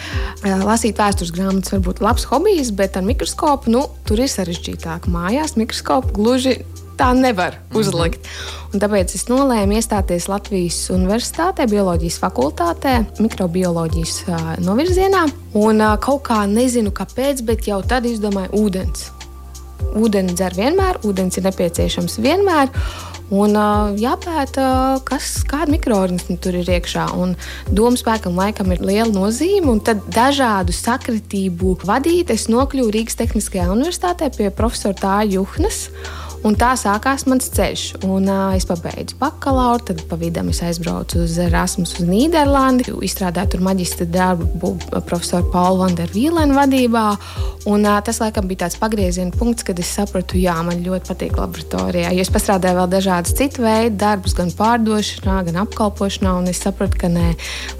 Lasīt 0.43 0.99
vēstures 0.99 1.33
grāmatas 1.35 1.73
var 1.75 1.83
būt 1.87 2.03
labs 2.03 2.27
hobijs, 2.29 2.73
bet 2.75 2.97
ar 2.99 3.07
mikroskopu 3.07 3.71
nu, 3.73 3.87
tur 4.07 4.23
ir 4.23 4.31
sarežģītāk. 4.31 5.09
Mājās 5.11 5.57
mikroskopu 5.59 6.13
gluži 6.17 6.59
tā 6.97 7.13
nevar 7.17 7.57
mhm. 7.69 7.79
uzlikt. 7.79 8.19
Mm 8.21 8.29
-hmm. 8.29 8.73
Un 8.73 8.79
tāpēc 8.81 9.15
es 9.15 9.25
nolēmu 9.29 9.73
iestāties 9.77 10.27
Latvijas 10.27 10.89
Universitātē, 10.89 11.67
bioloģijas 11.69 12.19
fakultātē, 12.19 13.05
mikrobioloģijas 13.19 14.23
uh, 14.27 14.37
novirzienā. 14.65 15.27
Un 15.53 15.81
uh, 15.81 15.97
kaut 15.99 16.23
kā 16.29 16.45
nezinu, 16.47 16.91
kāpēc, 16.91 17.41
bet 17.41 17.67
jau 17.67 17.81
tad 17.81 18.05
izdomāju 18.05 18.49
ūdens. 18.51 19.22
Ūdeni 19.93 20.33
dzer 20.37 20.55
vienmēr, 20.57 21.01
ūdens 21.05 21.37
ir 21.37 21.45
nepieciešams 21.47 22.19
vienmēr. 22.23 22.71
Un 23.33 23.55
uh, 23.57 23.93
jāpēta, 23.97 24.65
kas, 25.07 25.39
kāda 25.49 25.71
mikroorganisma 25.73 26.35
tur 26.43 26.57
ir 26.59 26.67
iekšā. 26.75 27.07
Domu 27.73 27.97
spēkam 27.97 28.37
laikam 28.37 28.73
ir 28.75 28.83
liela 28.83 29.09
nozīme. 29.13 29.71
Un 29.73 29.81
tad 29.85 30.03
dažādu 30.13 30.75
sakritību 30.75 31.79
vadīt 31.87 32.33
es 32.33 32.49
nokļuvu 32.51 32.93
Rīgas 32.93 33.17
Tehniskajā 33.21 33.71
universitātē 33.73 34.29
pie 34.35 34.51
profesora 34.53 34.99
Tāja 34.99 35.39
Juhnas. 35.39 35.87
Un 36.43 36.57
tā 36.59 36.73
sākās 36.75 37.23
mans 37.31 37.45
ceļš. 37.55 37.83
Un, 38.03 38.25
uh, 38.27 38.51
es 38.57 38.65
pabeidzu 38.67 39.15
bakalauru, 39.19 39.85
tad 39.87 40.01
pa 40.09 40.17
vidam 40.19 40.49
es 40.51 40.59
aizbraucu 40.65 41.21
uz 41.23 41.37
Erasmus, 41.39 41.93
uz 42.01 42.07
Nīderlandi, 42.09 42.91
izstrādāju 43.07 43.53
tur 43.53 43.63
maģistra 43.63 44.07
darbu 44.11 44.73
profesoru 45.07 45.47
Paulu 45.53 45.79
Vandervīlēnu 45.85 46.57
vadībā. 46.57 47.05
Un, 47.71 47.87
uh, 47.87 48.01
tas 48.03 48.19
laikam 48.19 48.49
bija 48.49 48.65
tāds 48.65 48.75
pagrieziena 48.81 49.31
punkts, 49.39 49.63
kad 49.63 49.79
es 49.79 49.93
sapratu, 49.95 50.35
jā, 50.41 50.57
man 50.67 50.83
ļoti 50.83 51.13
patīk 51.13 51.39
laboratorijā. 51.39 52.11
Jo 52.11 52.27
es 52.27 52.33
strādāju 52.33 52.81
vēl 52.81 52.91
dažādas 52.91 53.37
citu 53.39 53.63
veidu 53.63 53.95
darbus, 54.03 54.35
gan 54.35 54.51
pārdošanā, 54.59 55.39
gan 55.47 55.61
apkalpošanā, 55.63 56.35
un 56.41 56.51
es 56.51 56.59
sapratu, 56.65 56.99
ka 57.05 57.13
nē, 57.13 57.29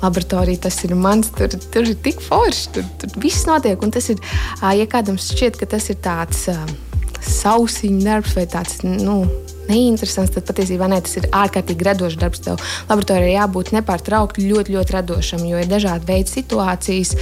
laboratorija 0.06 0.70
tas 0.70 0.80
ir 0.88 0.96
mans, 0.96 1.34
tur, 1.36 1.52
tur 1.52 1.84
ir 1.84 2.00
tik 2.08 2.24
forši, 2.24 2.66
tur, 2.80 2.88
tur 3.04 3.20
viss 3.28 3.44
notiek. 3.50 3.84
Un 3.84 3.92
tas 3.92 4.08
ir, 4.16 4.24
uh, 4.62 4.72
ja 4.72 4.88
kādam 4.88 5.20
šķiet, 5.20 5.60
ka 5.60 5.68
tas 5.76 5.92
ir 5.92 6.00
tāds. 6.00 6.48
Uh, 6.48 6.93
sausiņu 7.28 8.04
darbs 8.04 8.36
vai 8.38 8.46
tāds. 8.50 8.82
Nu, 8.84 9.24
neinteresants, 9.70 10.34
tad 10.36 10.46
patiesībā 10.48 10.88
ne, 10.92 11.00
tas 11.04 11.18
ir 11.20 11.28
ārkārtīgi 11.34 11.88
radošs 11.88 12.20
darbs. 12.20 12.42
Tev 12.44 12.60
laboratorijā 12.90 13.44
jābūt 13.44 13.72
nepārtraukti 13.76 14.48
ļoti, 14.50 14.76
ļoti 14.76 14.96
radošam, 14.96 15.44
jo 15.48 15.62
ir 15.62 15.70
dažādi 15.70 16.08
veidi 16.10 16.34
situācijas, 16.34 17.14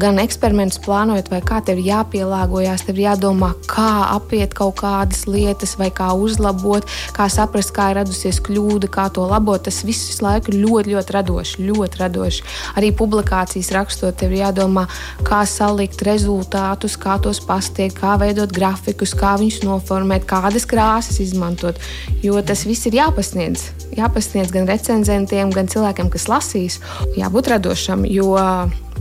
gan 0.00 0.20
eksperimentus 0.22 0.80
plānojot, 0.84 1.30
vai 1.32 1.40
kā 1.44 1.60
tev 1.64 1.80
ir 1.82 1.90
jāpielāgojas, 1.92 2.86
tev 2.86 3.00
ir 3.00 3.08
jādomā, 3.08 3.52
kā 3.70 3.88
apiet 4.14 4.54
kaut 4.58 4.78
kādas 4.82 5.24
lietas, 5.30 5.74
vai 5.80 5.90
kā 5.94 6.10
uzlabot, 6.14 6.86
kā 7.16 7.28
saprast, 7.32 7.74
kā 7.76 7.90
ir 7.92 8.00
radusies 8.02 8.40
kļūda, 8.46 8.90
kā 8.92 9.08
to 9.14 9.26
labot. 9.28 9.62
Tas 9.68 9.82
viss 9.86 10.12
visu 10.12 10.24
laiku 10.24 10.52
ir 10.52 10.60
ļoti, 10.62 10.94
ļoti 10.94 11.16
radoši, 11.18 11.66
ļoti 11.68 12.02
radoši. 12.02 12.46
Arī 12.78 12.92
publikācijas 12.96 13.72
rakstot, 13.74 14.16
tev 14.20 14.34
ir 14.34 14.44
jādomā, 14.44 14.86
kā 15.26 15.42
salikt 15.48 16.04
rezultātus, 16.06 16.96
kā 17.00 17.18
tos 17.22 17.42
pastiekt, 17.44 17.98
kā 17.98 18.14
veidot 18.20 18.52
grafikus, 18.54 19.16
kā 19.18 19.34
viņus 19.40 19.64
noformēt, 19.66 20.28
kādas 20.28 20.66
krāsas 20.68 21.20
izmantot 21.24 21.80
jo 22.24 22.40
tas 22.42 22.64
viss 22.68 22.88
ir 22.88 22.98
jāpasniedz. 22.98 23.68
Jāpasniedz 23.98 24.52
gan 24.54 24.68
recenzentiem, 24.68 25.52
gan 25.54 25.70
cilvēkiem, 25.70 26.10
kas 26.12 26.28
lasīs. 26.30 26.78
Jābūt 27.18 27.50
radošam, 27.54 28.04
jo 28.08 28.34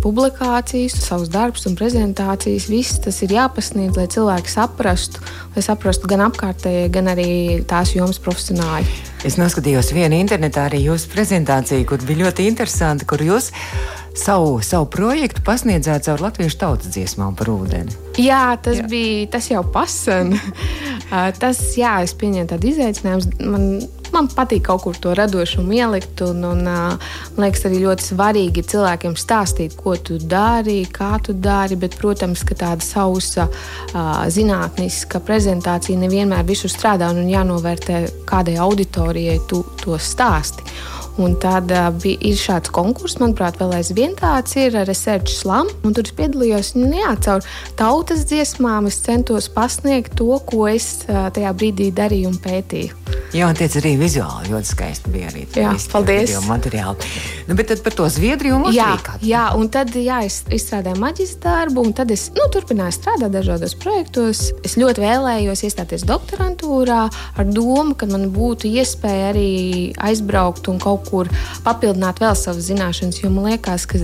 publikācijas, 0.01 0.95
savus 1.01 1.29
darbus 1.33 1.65
un 1.69 1.75
prezentācijas, 1.77 2.67
viss 2.71 3.01
tas 3.03 3.17
ir 3.25 3.33
jāpasniedz, 3.35 3.97
lai 3.97 4.07
cilvēki 4.13 4.53
saprastu, 4.53 5.23
lai 5.55 5.63
saprastu 5.65 6.09
gan 6.09 6.27
apkārtējie, 6.27 6.87
gan 6.93 7.11
arī 7.13 7.29
tās 7.67 7.95
jomas 7.97 8.21
profesionāļi. 8.23 8.89
Es 9.27 9.39
noskatījos 9.41 9.91
vienu 9.97 10.19
internetā 10.21 10.67
arī 10.69 10.83
jūsu 10.85 11.09
prezentāciju, 11.13 11.87
kur 11.89 12.03
bija 12.07 12.27
ļoti 12.27 12.45
interesanti, 12.51 13.07
kur 13.09 13.23
jūs 13.25 13.51
savu, 14.17 14.57
savu 14.65 14.87
projektu 14.91 15.43
pasniedzāt 15.45 16.07
caur 16.07 16.23
latviešu 16.27 16.59
tautas 16.61 16.91
dziesmām 16.93 17.35
par 17.37 17.51
ūdeni. 17.53 17.95
Jā, 18.17 18.57
tas 18.61 18.81
jā. 18.81 18.87
bija 18.89 19.27
tas 19.37 19.51
jau 19.51 19.61
pasen. 19.73 20.33
tas, 21.41 21.61
jā, 21.77 21.99
es 22.05 22.15
pieņēmu 22.17 22.49
tādu 22.49 22.71
izaicinājumu. 22.71 23.51
Man, 23.53 23.67
man 24.13 24.29
patīk 24.31 24.65
kaut 24.67 24.83
kur 24.85 24.97
to 24.97 25.13
radošumu 25.17 25.77
ielikt. 25.77 26.23
Un, 26.25 26.41
un, 26.49 26.63
man 26.65 27.45
liekas, 27.45 27.67
arī 27.69 27.83
ļoti 27.83 28.07
svarīgi 28.09 28.65
cilvēkiem 28.73 29.15
stāstīt, 29.19 29.77
ko 29.77 29.95
tu 30.01 30.17
dari, 30.17 30.79
kā 30.89 31.13
tu 31.23 31.37
dari. 31.37 31.77
Bet, 31.79 31.99
protams, 32.01 32.43
ka 32.47 32.57
tāda 32.57 32.85
sausa 32.85 33.47
zinātniska 34.33 35.21
prezentācija 35.27 35.99
nevienmēr 36.01 36.45
visur 36.47 36.73
strādā 36.73 37.11
un 37.13 37.29
jānovērtē, 37.29 38.03
kādai 38.27 38.57
auditorijai 38.65 39.39
tu 39.49 39.63
to 39.83 40.01
stāsti. 40.01 40.65
Un 41.17 41.33
tad 41.41 41.71
bija, 42.01 42.17
ir 42.29 42.37
šāds 42.37 42.69
konkurss, 42.73 43.17
manuprāt, 43.21 43.57
vēl 43.57 43.73
aizvien 43.79 44.13
tāds 44.17 44.53
ir 44.59 44.75
Research 44.85 45.33
Slam. 45.33 45.71
Tur 45.81 46.05
es 46.05 46.13
piedalījos 46.17 46.75
nu, 46.77 46.91
jā, 46.93 47.15
caur 47.25 47.45
tautas 47.79 48.27
dziesmām. 48.29 48.89
Es 48.91 49.01
centos 49.05 49.49
pasniegt 49.53 50.17
to, 50.19 50.29
ko 50.45 50.67
es 50.69 51.07
tajā 51.07 51.55
brīdī 51.57 51.89
darīju 51.95 52.35
un 52.35 52.41
pētīju. 52.43 53.06
Jā, 53.35 53.49
un 53.49 53.57
tiec 53.57 53.73
arī 53.81 53.95
vizuāli 53.99 54.53
ļoti 54.53 54.71
skaisti 54.71 55.11
bija 55.13 55.31
arī. 55.31 55.45
Jā, 55.57 55.73
paldies. 55.91 56.35
Materiāli. 56.47 57.11
Nu, 57.47 57.55
bet 57.57 57.71
tad 57.71 57.83
par 57.83 57.95
to 57.97 58.07
Zviedriju 58.11 58.55
un 58.57 58.67
Latviju. 58.67 58.79
Jā, 58.79 59.17
jā, 59.27 59.43
un 59.57 59.67
tad 59.71 59.91
jā, 59.95 60.21
es 60.27 60.41
izstrādāju 60.53 60.99
maģistra 61.01 61.47
darbu, 61.47 61.83
un 61.87 61.93
tad 61.95 62.11
es 62.13 62.27
nu, 62.35 62.47
turpināju 62.53 62.95
strādāt 62.95 63.33
dažādos 63.35 63.75
projektos. 63.79 64.41
Es 64.67 64.75
ļoti 64.79 65.03
vēlējos 65.03 65.63
iestāties 65.67 66.05
doktorantūrā 66.07 66.99
ar 67.09 67.47
domu, 67.49 67.95
ka 67.97 68.09
man 68.09 68.27
būtu 68.35 68.69
iespēja 68.69 69.31
arī 69.31 69.51
aizbraukt 70.09 70.69
un 70.71 70.79
kaut 70.83 71.07
kur 71.09 71.31
papildināt 71.65 72.21
vēl 72.23 72.35
savas 72.37 72.67
zināšanas. 72.69 73.21
Jo 73.23 73.31
man 73.33 73.51
liekas, 73.51 73.87
ka, 73.89 74.01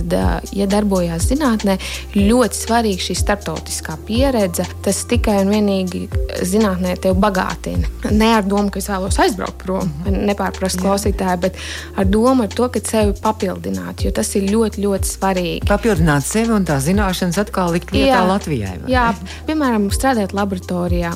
ja 0.56 0.68
darbojās 0.70 1.28
zinātnē, 1.30 1.78
ļoti 2.16 2.60
svarīga 2.60 3.08
šī 3.08 3.18
starptautiskā 3.20 3.98
pieredze. 4.08 4.66
Tas 4.84 5.04
tikai 5.10 5.40
un 5.44 5.52
vienīgi 5.54 6.06
zinātnē 6.44 6.96
tevi 7.04 7.20
bagātina. 7.20 7.92
Ne 8.12 8.32
ar 8.38 8.48
domu, 8.48 8.72
ka 8.72 8.80
es 8.82 8.90
vēlos 8.94 9.18
aizbraukt 9.22 9.60
prom, 9.62 9.90
-hmm. 9.90 10.24
nepārprast 10.30 10.80
klausītāju, 10.82 11.40
bet 11.46 11.60
ar 11.96 12.08
domu 12.08 12.46
ar 12.46 12.52
to, 12.54 12.68
ka 12.72 12.82
sevi 12.84 13.14
papildināt, 13.22 14.04
jo 14.04 14.12
tas 14.14 14.34
ir 14.38 14.48
ļoti, 14.50 14.84
ļoti 14.84 15.10
svarīgi. 15.10 15.68
Papildināt 15.68 16.26
sevi 16.26 16.54
un 16.54 16.66
tā 16.68 16.78
zināšanas 16.80 17.40
atkal 17.44 17.72
likt 17.74 17.92
lietā 17.94 18.14
jā, 18.14 18.26
Latvijai. 18.28 18.76
Jā, 18.90 19.08
piemēram, 19.48 19.90
strādāt 19.94 20.34
laboratorijā. 20.36 21.14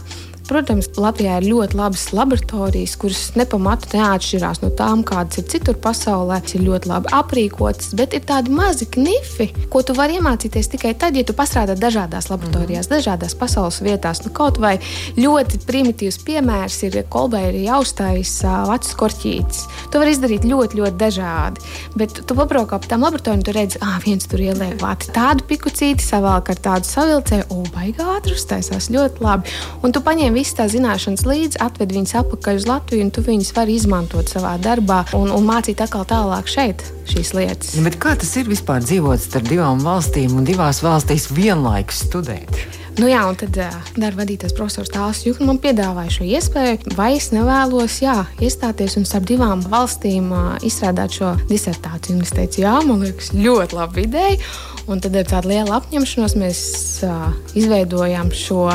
Protams, 0.48 0.86
Latvijā 0.96 1.38
ir 1.42 1.48
ļoti 1.50 1.76
labas 1.76 2.06
laboratorijas, 2.16 2.94
kuras 3.00 3.20
nepamatu 3.36 3.90
neatšķirās 3.92 4.62
no 4.62 4.70
tām, 4.72 5.02
kādas 5.04 5.42
ir 5.42 5.44
citur 5.52 5.76
pasaulē. 5.76 6.38
Ir 6.56 6.62
ļoti 6.64 6.88
labi 6.88 7.10
aprīkotas, 7.12 7.90
bet 7.98 8.14
ir 8.16 8.22
tādi 8.24 8.52
mazi 8.54 8.86
knifi, 8.88 9.50
ko 9.68 9.82
tu 9.84 9.92
vari 9.96 10.16
iemācīties 10.16 10.70
tikai 10.72 10.94
tad, 10.96 11.18
ja 11.18 11.24
tu 11.26 11.34
pastrādā 11.36 11.74
dažādās 11.76 12.30
laboratorijās, 12.30 12.88
mm. 12.88 12.94
dažādās 12.94 13.36
pasaules 13.36 13.82
vietās. 13.84 14.22
Nu, 14.24 14.32
kaut 14.32 14.60
vai 14.62 14.78
ļoti 15.18 15.60
primitīvs 15.68 16.20
piemērs 16.24 16.78
ir 16.88 16.96
kolbēri 17.12 17.66
jaustais 17.66 18.38
vecs 18.70 18.94
korķītis. 18.98 19.66
To 19.92 20.00
var 20.00 20.08
izdarīt 20.14 20.48
ļoti, 20.48 20.80
ļoti 20.80 21.00
dažādi. 21.04 21.66
Bet 21.98 22.22
tu 22.24 22.38
pabraukā 22.38 22.80
pa 22.80 22.92
tām 22.94 23.04
laboratorijām, 23.04 23.44
tu 23.44 23.56
redzi, 23.56 23.82
ah, 23.84 23.98
viens 24.04 24.24
tur 24.30 24.40
ieliek 24.46 24.78
vāti 24.80 25.12
tādu 25.12 25.44
pikucīti, 25.50 26.08
savēlk 26.08 26.54
ar 26.54 26.64
tādu 26.70 26.88
savilcēju, 26.88 27.50
o, 27.52 27.60
baigā 27.74 28.08
ātri 28.16 28.38
uztaisās 28.38 28.88
ļoti 28.94 29.24
labi. 29.26 29.56
Un 29.84 29.92
tu 29.92 30.04
paņem 30.04 30.37
visas 30.38 30.56
tās 30.58 30.72
zināšanas 30.76 31.26
līdzi, 31.26 31.60
atved 31.64 31.94
viņus 31.96 32.16
atpakaļ 32.22 32.62
uz 32.62 32.68
Latviju, 32.68 33.08
un 33.08 33.12
tu 33.14 33.24
viņus 33.26 33.54
vari 33.56 33.78
izmantot 33.78 34.30
savā 34.30 34.54
darbā 34.62 35.02
un, 35.18 35.32
un 35.34 35.46
mācīt 35.48 35.82
atkal 35.84 36.06
tālāk 36.08 36.50
šeit 36.50 36.86
šīs 37.08 37.34
lietas. 37.36 37.74
Ja, 37.76 37.94
kā 37.98 38.14
tas 38.18 38.34
ir 38.38 38.50
vispār 38.50 38.84
dzīvot 38.84 39.22
starp 39.24 39.48
divām 39.50 39.82
valstīm 39.82 40.36
un 40.38 40.46
divās 40.48 40.82
valstīs 40.84 41.30
vienlaikus 41.34 42.04
studēt? 42.06 42.68
Nu 42.98 43.06
jā, 43.06 43.20
un 43.30 43.36
tad 43.38 43.54
uh, 43.62 43.74
darba 43.94 44.24
vadītājs 44.24 44.56
profesors 44.58 44.90
Tāls 44.90 45.20
Juhns 45.22 45.46
man 45.46 45.60
piedāvāja 45.62 46.16
šo 46.16 46.24
iespēju, 46.26 46.96
vai 46.98 47.12
es 47.14 47.28
nevēlos 47.30 48.00
jā, 48.02 48.16
iestāties 48.42 48.98
un 48.98 49.06
starp 49.06 49.28
divām 49.28 49.62
valstīm 49.70 50.32
uh, 50.34 50.56
izstrādāt 50.66 51.14
šo 51.20 51.36
disertāciju. 51.46 52.16
Un 52.18 52.26
es 52.26 52.34
teicu, 52.34 52.64
jā, 52.64 52.74
man 52.88 53.06
liekas, 53.06 53.30
ļoti 53.38 53.78
laba 53.78 54.02
ideja. 54.02 54.40
Un 54.88 55.02
tad 55.04 55.16
ar 55.20 55.26
tādu 55.28 55.50
lielu 55.50 55.72
apņemšanos 55.76 56.34
mēs 56.40 56.60
uh, 57.04 57.28
izveidojām 57.58 58.30
šo 58.32 58.70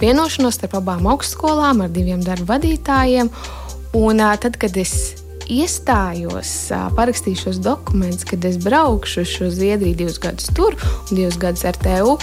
vienošanos 0.00 0.56
starp 0.56 0.78
abām 0.80 1.08
augstskolām 1.12 1.82
ar 1.84 1.92
diviem 1.92 2.22
darba 2.24 2.54
vadītājiem. 2.54 3.28
Un 3.98 4.22
uh, 4.24 4.32
tad, 4.40 4.56
kad 4.56 4.76
es 4.80 5.17
iestājos, 5.52 6.52
parakstīju 6.96 7.40
šos 7.42 7.60
dokumentus, 7.64 8.26
kad 8.28 8.44
es 8.44 8.58
braukšu 8.62 9.24
uz 9.24 9.56
Zviedriju 9.58 9.96
divus 9.98 10.18
gadus 10.22 10.50
tur 10.54 10.76
un 10.78 11.16
divus 11.16 11.38
gadus 11.40 11.64
ar 11.68 11.78
TU. 11.80 12.16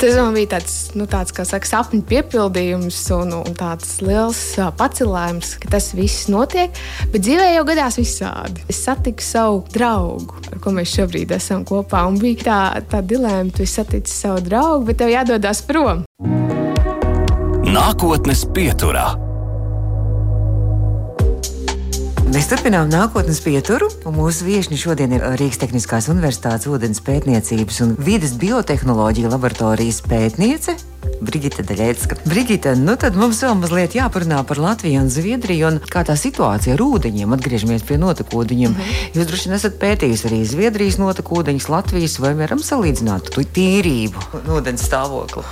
Tas 0.00 0.16
man 0.18 0.34
bija 0.36 0.56
tāds, 0.56 0.74
nu, 0.98 1.06
tāds 1.10 1.34
kā 1.36 1.44
saka, 1.48 1.68
sapņu 1.68 2.02
piepildījums 2.10 2.98
un, 3.16 3.34
un 3.40 3.56
tāds 3.58 3.98
liels 4.04 4.42
pacelājums, 4.80 5.54
ka 5.62 5.72
tas 5.76 5.90
viss 5.96 6.28
notiek. 6.32 6.74
Bet 7.12 7.24
dzīvē 7.26 7.52
jau 7.54 7.64
gadās 7.68 8.00
visādi. 8.00 8.64
Es 8.70 8.82
satiku 8.86 9.24
savu 9.24 9.64
draugu, 9.74 10.40
ar 10.50 10.60
ko 10.62 10.74
mēs 10.76 10.96
šobrīd 10.96 11.34
esam 11.36 11.64
kopā. 11.68 12.04
Un 12.08 12.20
bija 12.20 12.46
tā, 12.50 12.60
tā 12.90 13.04
dilemma, 13.04 13.52
tu 13.54 13.68
satici 13.68 14.12
savu 14.12 14.44
draugu, 14.46 14.88
bet 14.90 15.02
tev 15.02 15.14
jādodas 15.14 15.64
prom. 15.68 16.06
Nākotnes 17.70 18.48
pieturā. 18.54 19.29
Mēs 22.30 22.46
turpinām 22.46 22.86
nākotnes 22.86 23.40
pieturu. 23.42 23.88
Mūsu 24.14 24.44
viesiņa 24.46 24.76
šodien 24.78 25.14
ir 25.16 25.24
Rīgas 25.40 25.58
Tehniskās 25.64 26.06
Universitātes 26.12 26.68
ūdens 26.70 27.00
pētniecības 27.02 27.80
un 27.82 27.96
vidas 27.98 28.36
biotehnoloģija 28.38 29.32
laboratorijas 29.32 29.98
pētniece. 30.06 30.76
Brigita 31.26 31.64
Daļēcka. 31.66 32.20
Brigita, 32.30 32.76
nu 32.78 32.94
tad 33.02 33.18
mums 33.18 33.42
vēl 33.42 33.58
mazliet 33.58 33.98
jāparunā 33.98 34.44
par 34.46 34.62
Latviju 34.62 35.02
un 35.02 35.10
Zviedriju 35.10 35.72
un 35.72 35.82
kā 35.90 36.04
tā 36.06 36.14
situācija 36.14 36.78
ar 36.78 36.86
ūdeņiem. 36.86 37.34
Atgriežamies 37.34 37.88
pie 37.90 37.98
notekūdeņiem. 37.98 38.78
-hmm. 38.78 39.18
Jūs 39.18 39.26
droši 39.26 39.50
vien 39.50 39.58
esat 39.58 39.82
pētījis 39.82 40.24
arī 40.30 40.40
Zviedrijas 40.46 41.02
notekūdeņus, 41.02 41.68
Latvijas, 41.68 42.18
vai 42.22 42.34
varam 42.38 42.62
salīdzināt 42.62 43.34
to 43.34 43.42
tīrību 43.42 44.38
un 44.38 44.54
ūdens 44.54 44.86
stāvokli? 44.86 45.42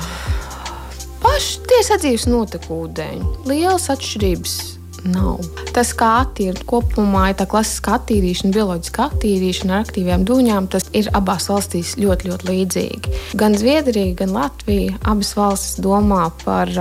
Paši 1.19 1.61
tie 1.67 1.83
sadzīves 1.83 2.31
notekūdeņi. 2.31 3.47
Lielas 3.51 3.91
atšķirības 3.91 4.78
nav. 5.13 5.43
Tas, 5.75 5.93
kā 5.97 6.11
attīrīt 6.25 6.65
kopumā, 6.69 7.29
ir 7.33 7.39
tā 7.41 7.47
klasiskā 7.51 7.99
attīrīšana, 8.01 8.55
bioloģiskā 8.57 9.09
attīrīšana 9.13 9.77
ar 9.77 9.87
aktīviem 9.87 10.27
dūņām, 10.29 10.71
tas 10.73 10.89
ir 10.97 11.11
abās 11.17 11.49
valstīs 11.51 11.97
ļoti, 12.01 12.33
ļoti 12.33 12.51
līdzīgi. 12.53 13.15
Gan 13.39 13.57
Zviedrija, 13.59 14.17
gan 14.23 14.35
Latvija 14.37 14.99
abas 15.09 15.35
valstis 15.39 15.79
domā 15.85 16.29
par 16.45 16.75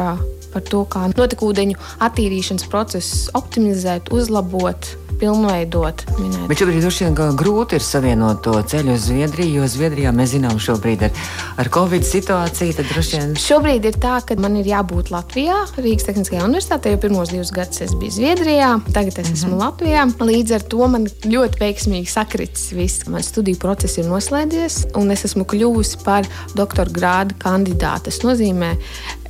par 0.57 0.63
to, 0.63 0.85
kā 0.89 1.03
notekūdeņu 1.11 1.75
attīrīšanas 2.07 2.65
procesu 2.71 3.33
optimizēt, 3.37 4.09
uzlabot, 4.15 4.87
pilnveidot. 5.21 6.03
Minēt. 6.17 6.47
Bet 6.49 6.61
šobrīd 6.61 6.81
droši 6.83 7.07
vien 7.07 7.17
grūti 7.39 7.77
ir 7.77 7.83
savienot 7.85 8.41
to 8.45 8.55
ceļu 8.71 8.95
uz 8.95 9.07
Zviedriju, 9.07 9.61
jo 9.61 9.69
Zviedrijā 9.71 10.13
mēs 10.15 10.33
zinām 10.35 10.59
šobrīd 10.61 11.07
ar, 11.07 11.21
ar 11.61 11.69
Covid 11.73 12.05
situāciju. 12.07 12.85
Vien... 12.87 13.35
Šobrīd 13.39 13.87
ir 13.89 13.97
tā, 14.01 14.17
ka 14.25 14.37
man 14.41 14.57
ir 14.59 14.69
jābūt 14.69 15.11
Latvijā, 15.13 15.59
Rīgas 15.77 16.07
Tehniskajā 16.07 16.45
universitātē, 16.45 16.93
jo 16.93 17.01
pirmos 17.01 17.31
divus 17.33 17.51
gadus 17.55 17.83
es 17.85 17.95
biju 17.97 18.15
Zviedrijā, 18.17 18.71
tagad 18.91 19.17
es 19.17 19.31
esmu 19.31 19.53
mm 19.53 19.53
-hmm. 19.53 19.63
Latvijā. 19.65 20.05
Līdz 20.31 20.55
ar 20.55 20.61
to 20.71 20.87
man 20.87 21.07
ļoti 21.23 21.61
veiksmīgi 21.61 22.11
sakritis 22.11 22.71
viss. 22.71 23.07
Mans 23.07 23.27
studiju 23.33 23.57
process 23.57 23.97
ir 23.97 24.05
noslēdzies, 24.05 24.79
un 24.95 25.11
es 25.11 25.25
esmu 25.25 25.45
kļuvusi 25.45 26.03
par 26.03 26.27
doktora 26.55 26.89
grādu 26.91 27.35
kandidātu. 27.39 28.07
Tas 28.07 28.19
nozīmē, 28.23 28.75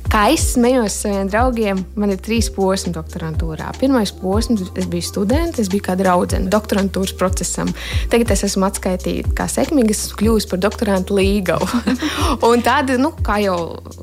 Kā 0.08 0.22
es 0.32 0.54
smējos 0.54 0.94
saviem 1.02 1.28
draugiem, 1.28 1.82
man 2.00 2.08
ir 2.14 2.20
trīs 2.24 2.46
posmi 2.54 2.94
doktorantūrā. 2.94 3.66
Pirmais 3.76 4.08
posms, 4.16 4.62
es 4.64 4.88
biju 4.88 5.04
students, 5.04 5.60
es 5.60 5.68
biju 5.68 5.84
kā 5.84 5.96
draudzene 6.00 6.48
doktorantūras 6.48 7.12
procesam. 7.20 7.68
Tagad 8.08 8.32
es 8.32 8.46
esmu 8.48 8.64
atskaitīta 8.70 9.34
kā 9.36 9.44
sekmīga, 9.52 9.92
esmu 9.92 10.16
kļuvusi 10.22 10.48
par 10.48 10.62
doktorantu 10.64 11.18
līgavu. 11.20 11.68
un 12.48 12.64
tad, 12.64 12.94
nu, 12.96 13.12
kā 13.20 13.36
jau, 13.44 13.58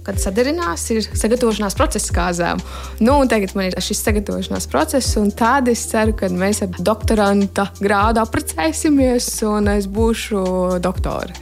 kad 0.05 0.21
sadarinās, 0.21 0.85
ir 0.93 1.09
sagatavošanās 1.09 1.79
process 1.81 2.13
kāzām. 2.13 2.61
Nu, 3.01 3.17
tagad 3.31 3.57
man 3.57 3.71
ir 3.71 3.81
šis 3.81 4.05
sagatavošanās 4.05 4.69
process, 4.69 5.17
un 5.17 5.33
tad 5.33 5.73
es 5.73 5.87
ceru, 5.89 6.13
ka 6.13 6.29
mēs 6.29 6.61
ar 6.67 6.77
doktoranta 6.77 7.71
grādu 7.81 8.21
apprecēsimies, 8.21 9.31
un 9.49 9.73
es 9.73 9.89
būšu 9.89 10.45
doktore 10.85 11.33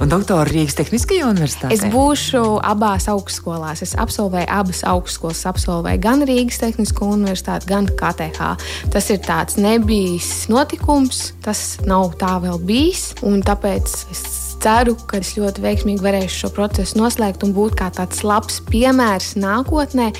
un 0.00 0.10
doktora 0.10 0.48
Rīgas 0.48 0.76
Tehniskajā 0.78 1.28
universitātē? 1.28 1.74
Es 1.76 1.84
būšu 1.92 2.42
abās 2.64 3.06
augstskolās. 3.12 3.82
Es 3.84 3.94
absolvēju 4.00 4.48
abas 4.50 4.82
augstskolas, 4.88 5.44
absolvēju 5.50 6.02
gan 6.02 6.24
Rīgas 6.28 6.60
Tehnisko 6.62 7.12
universitāti, 7.16 7.68
gan 7.70 7.88
KTH. 7.88 8.52
Tas 8.94 9.10
ir 9.12 9.20
tāds 9.26 9.58
nebijis 9.60 10.48
notikums, 10.52 11.30
tas 11.44 11.78
nav 11.86 12.14
tā 12.20 12.36
vēl 12.42 12.60
bijis, 12.64 13.10
tāpēc 13.20 13.96
es 14.12 14.24
ceru, 14.60 14.96
ka 15.08 15.20
es 15.20 15.34
ļoti 15.38 15.64
veiksmīgi 15.64 16.04
varēšu 16.04 16.44
šo 16.44 16.52
procesu 16.56 17.00
noslēgt 17.00 17.44
un 17.46 17.54
būt 17.56 17.78
kā 17.80 17.88
tāds 17.96 18.24
labs 18.26 18.60
piemērs 18.68 19.34
nākotnē, 19.40 20.10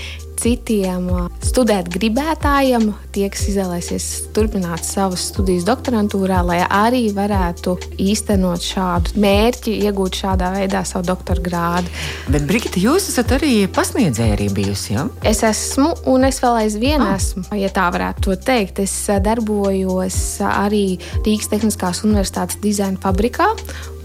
citiem 0.41 1.09
studēt 1.45 1.91
gribētājiem, 1.93 2.91
tie, 3.15 3.27
kas 3.33 3.47
izvēlēsies 3.51 4.07
turpināt 4.37 4.87
savas 4.87 5.27
studijas 5.31 5.67
doktorantūrā, 5.69 6.41
lai 6.47 6.61
arī 6.65 7.03
varētu 7.15 7.77
īstenot 8.01 8.65
šādu 8.65 9.21
mērķi, 9.21 9.77
iegūt 9.89 10.21
šādā 10.23 10.53
veidā 10.57 10.83
savu 10.89 11.09
doktora 11.11 11.45
grādu. 11.45 11.93
Bet, 12.33 12.47
Brigita, 12.49 12.81
jūs 12.81 13.11
esat 13.13 13.35
arī 13.37 13.53
pasniedzēja 13.73 14.37
arī 14.39 14.49
bijusi, 14.55 14.95
ja? 14.97 15.07
Es 15.27 15.43
esmu, 15.47 15.93
un 16.11 16.25
es 16.29 16.41
vēl 16.43 16.63
aizvien 16.65 17.05
ah. 17.05 17.17
esmu, 17.19 17.45
ja 17.61 17.71
tā 17.75 17.89
varētu 17.93 18.29
to 18.29 18.39
teikt. 18.51 18.81
Es 18.85 18.95
darbojos 19.25 20.21
arī 20.47 20.85
Rīgas 21.27 21.51
Tehniskās 21.53 22.05
Universitātes 22.07 22.61
dizaina 22.63 23.01
fabrikā, 23.03 23.51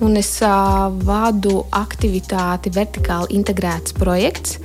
un 0.04 0.18
es 0.20 0.34
vadu 1.08 1.62
aktivitāti 1.76 2.74
vertikāli 2.76 3.38
integrēts 3.40 3.96
projekts, 3.96 4.60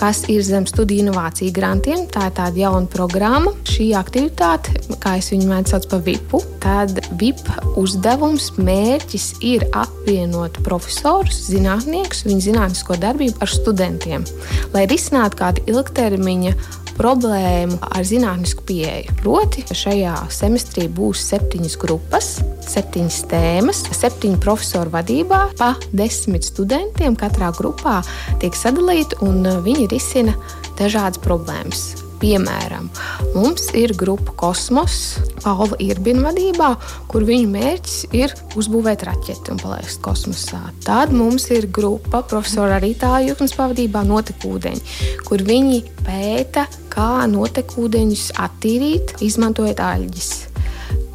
kas 0.00 0.24
ir 0.32 0.44
zem 0.46 0.66
studiju 0.68 1.06
inovāciju 1.06 1.54
grantiem. 1.56 2.06
Tā 2.12 2.28
ir 2.28 2.36
tāda 2.36 2.62
jauna 2.62 2.88
programma. 2.90 3.52
Šī 3.68 3.90
aktivitāte, 3.98 4.74
kā 5.02 5.16
es 5.20 5.30
viņu 5.32 5.48
mēdzu 5.50 5.74
sauc 5.74 5.88
par 5.92 6.02
VIPu, 6.06 6.40
tad 6.62 7.00
VIP 7.20 7.50
uzdevums, 7.80 8.52
mērķis 8.60 9.28
ir 9.46 9.66
apvienot 9.76 10.60
profesorus, 10.66 11.46
zinātniekus, 11.50 12.24
viņu 12.28 12.48
zinātnisko 12.50 12.98
darbību 13.02 13.42
ar 13.44 13.52
studentiem, 13.52 14.26
lai 14.74 14.86
risinātu 14.90 15.40
kādu 15.42 15.66
ilgtermiņa 15.72 16.56
problēmu 16.96 17.78
ar 17.82 18.06
zinātnisku 18.06 18.64
pieeju. 18.66 19.16
Proti, 19.20 19.64
šajā 19.70 20.14
semestrī 20.32 20.88
būs 20.92 21.22
septiņas 21.30 21.76
grupas, 21.82 22.30
septiņas 22.66 23.20
tēmas, 23.30 23.84
septiņu 23.96 24.40
profesoru 24.42 24.94
vadībā, 24.94 25.42
pa 25.60 25.74
desmit 25.92 26.48
studentiem. 26.48 27.18
Katrā 27.18 27.52
grupā 27.56 28.00
tiek 28.42 28.56
sadalīti 28.56 29.20
un 29.26 29.44
viņi 29.66 29.88
risina 29.92 30.36
dažādas 30.80 31.22
problēmas. 31.24 32.05
Piemēram, 32.16 32.86
mums 33.34 33.66
ir 33.76 33.92
grupa 33.98 34.32
Kosmos, 34.40 35.18
Paula 35.42 35.76
Irbina 35.84 36.24
vadībā, 36.30 36.70
kur 37.12 37.26
viņu 37.28 37.50
mērķis 37.52 37.96
ir 38.16 38.32
uzbūvēt 38.56 39.04
raķeti 39.04 39.52
un 39.52 39.60
palaist 39.60 40.00
kosmosā. 40.04 40.62
Tad 40.86 41.12
mums 41.12 41.50
ir 41.52 41.68
grupa 41.68 42.22
profesora 42.24 42.80
Rītā 42.80 43.18
Juknas 43.26 43.52
pavadībā 43.58 44.06
Notekūdeņi, 44.08 44.98
kur 45.28 45.44
viņi 45.44 45.82
pēta, 46.06 46.64
kā 46.92 47.26
notekūdeņus 47.28 48.30
attīrīt, 48.46 49.18
izmantojot 49.26 49.82
aļģis. 49.84 50.32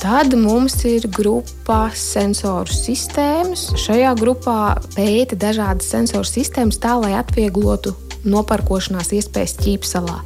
Tad 0.02 0.34
mums 0.38 0.80
ir 0.90 1.06
grupa 1.14 1.84
sensoru 1.98 2.74
sistēmas. 2.74 3.68
Šajā 3.78 4.16
grupā 4.18 4.78
pēta 4.96 5.38
dažādas 5.38 5.92
sensoru 5.94 6.26
sistēmas 6.26 6.82
tā, 6.82 6.96
lai 7.02 7.14
atvieglotu 7.20 7.94
noparkošanās 8.26 9.14
iespējas 9.18 9.58
ķīpselā. 9.62 10.18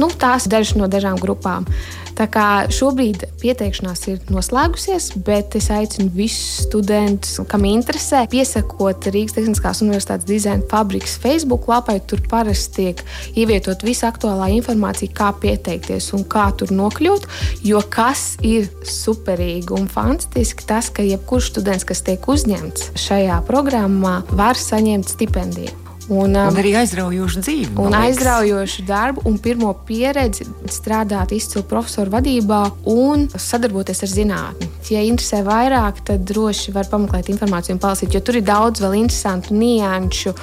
Nu, 0.00 0.10
tās 0.10 0.48
ir 0.48 0.56
dažas 0.56 0.78
no 0.78 0.90
dažām 0.90 1.20
grupām. 1.22 1.68
Tā 2.14 2.28
kā 2.30 2.46
šobrīd 2.70 3.24
pieteikšanās 3.42 4.04
ir 4.12 4.20
noslēgusies, 4.30 5.10
bet 5.26 5.56
es 5.58 5.66
aicinu 5.74 6.12
visus 6.14 6.62
studentus, 6.68 7.40
kam 7.50 7.66
interesē, 7.66 8.22
piesakot 8.30 9.08
Rīgas 9.10 9.34
Tehniskās 9.34 9.82
Universitātes 9.82 10.28
dizaina 10.28 10.62
fabrikas 10.70 11.16
Facebook 11.18 11.66
lapai. 11.70 11.98
Tur 12.06 12.22
parasti 12.30 12.74
tiek 12.74 13.02
ievietot 13.34 13.82
visa 13.86 14.12
aktuālā 14.12 14.52
informācija, 14.54 15.10
kā 15.14 15.32
pieteikties 15.42 16.12
un 16.14 16.22
kā 16.30 16.48
tur 16.58 16.70
nokļūt. 16.74 17.26
Jo 17.66 17.82
kas 17.82 18.36
ir 18.46 18.70
superīgi 18.86 19.74
un 19.74 19.90
fantastiski, 19.90 20.68
tas, 20.70 20.92
ka 20.94 21.02
jebkurš 21.06 21.50
students, 21.56 21.88
kas 21.88 22.06
tiek 22.06 22.30
uzņemts 22.30 22.92
šajā 23.08 23.42
programmā, 23.48 24.20
var 24.38 24.60
saņemt 24.60 25.16
stipendiju. 25.16 25.83
Un, 26.08 26.34
um, 26.36 26.50
un 26.50 26.58
arī 26.60 26.74
aizraujošu 26.76 27.40
dzīvi. 27.40 27.70
Un 27.80 27.94
aizraujošu 27.96 28.84
darbu, 28.88 29.22
un 29.28 29.38
pirmo 29.40 29.70
pieredzi 29.88 30.44
strādāt 30.72 31.32
izcilu 31.32 31.64
profesoru 31.68 32.12
vadībā 32.12 32.60
un 32.92 33.26
sadarboties 33.32 34.04
ar 34.04 34.12
zinātni. 34.12 34.68
Ja 34.92 35.00
interesē 35.00 35.40
vairāk, 35.46 36.02
tad 36.04 36.26
droši 36.28 36.74
var 36.76 36.90
pameklēt 36.92 37.32
informāciju 37.32 37.78
un 37.78 37.80
palasīt, 37.80 38.12
jo 38.12 38.20
tur 38.20 38.40
ir 38.40 38.44
daudz 38.44 38.84
vēl 38.84 38.98
interesantu 39.00 39.56
nianšu 39.56 40.34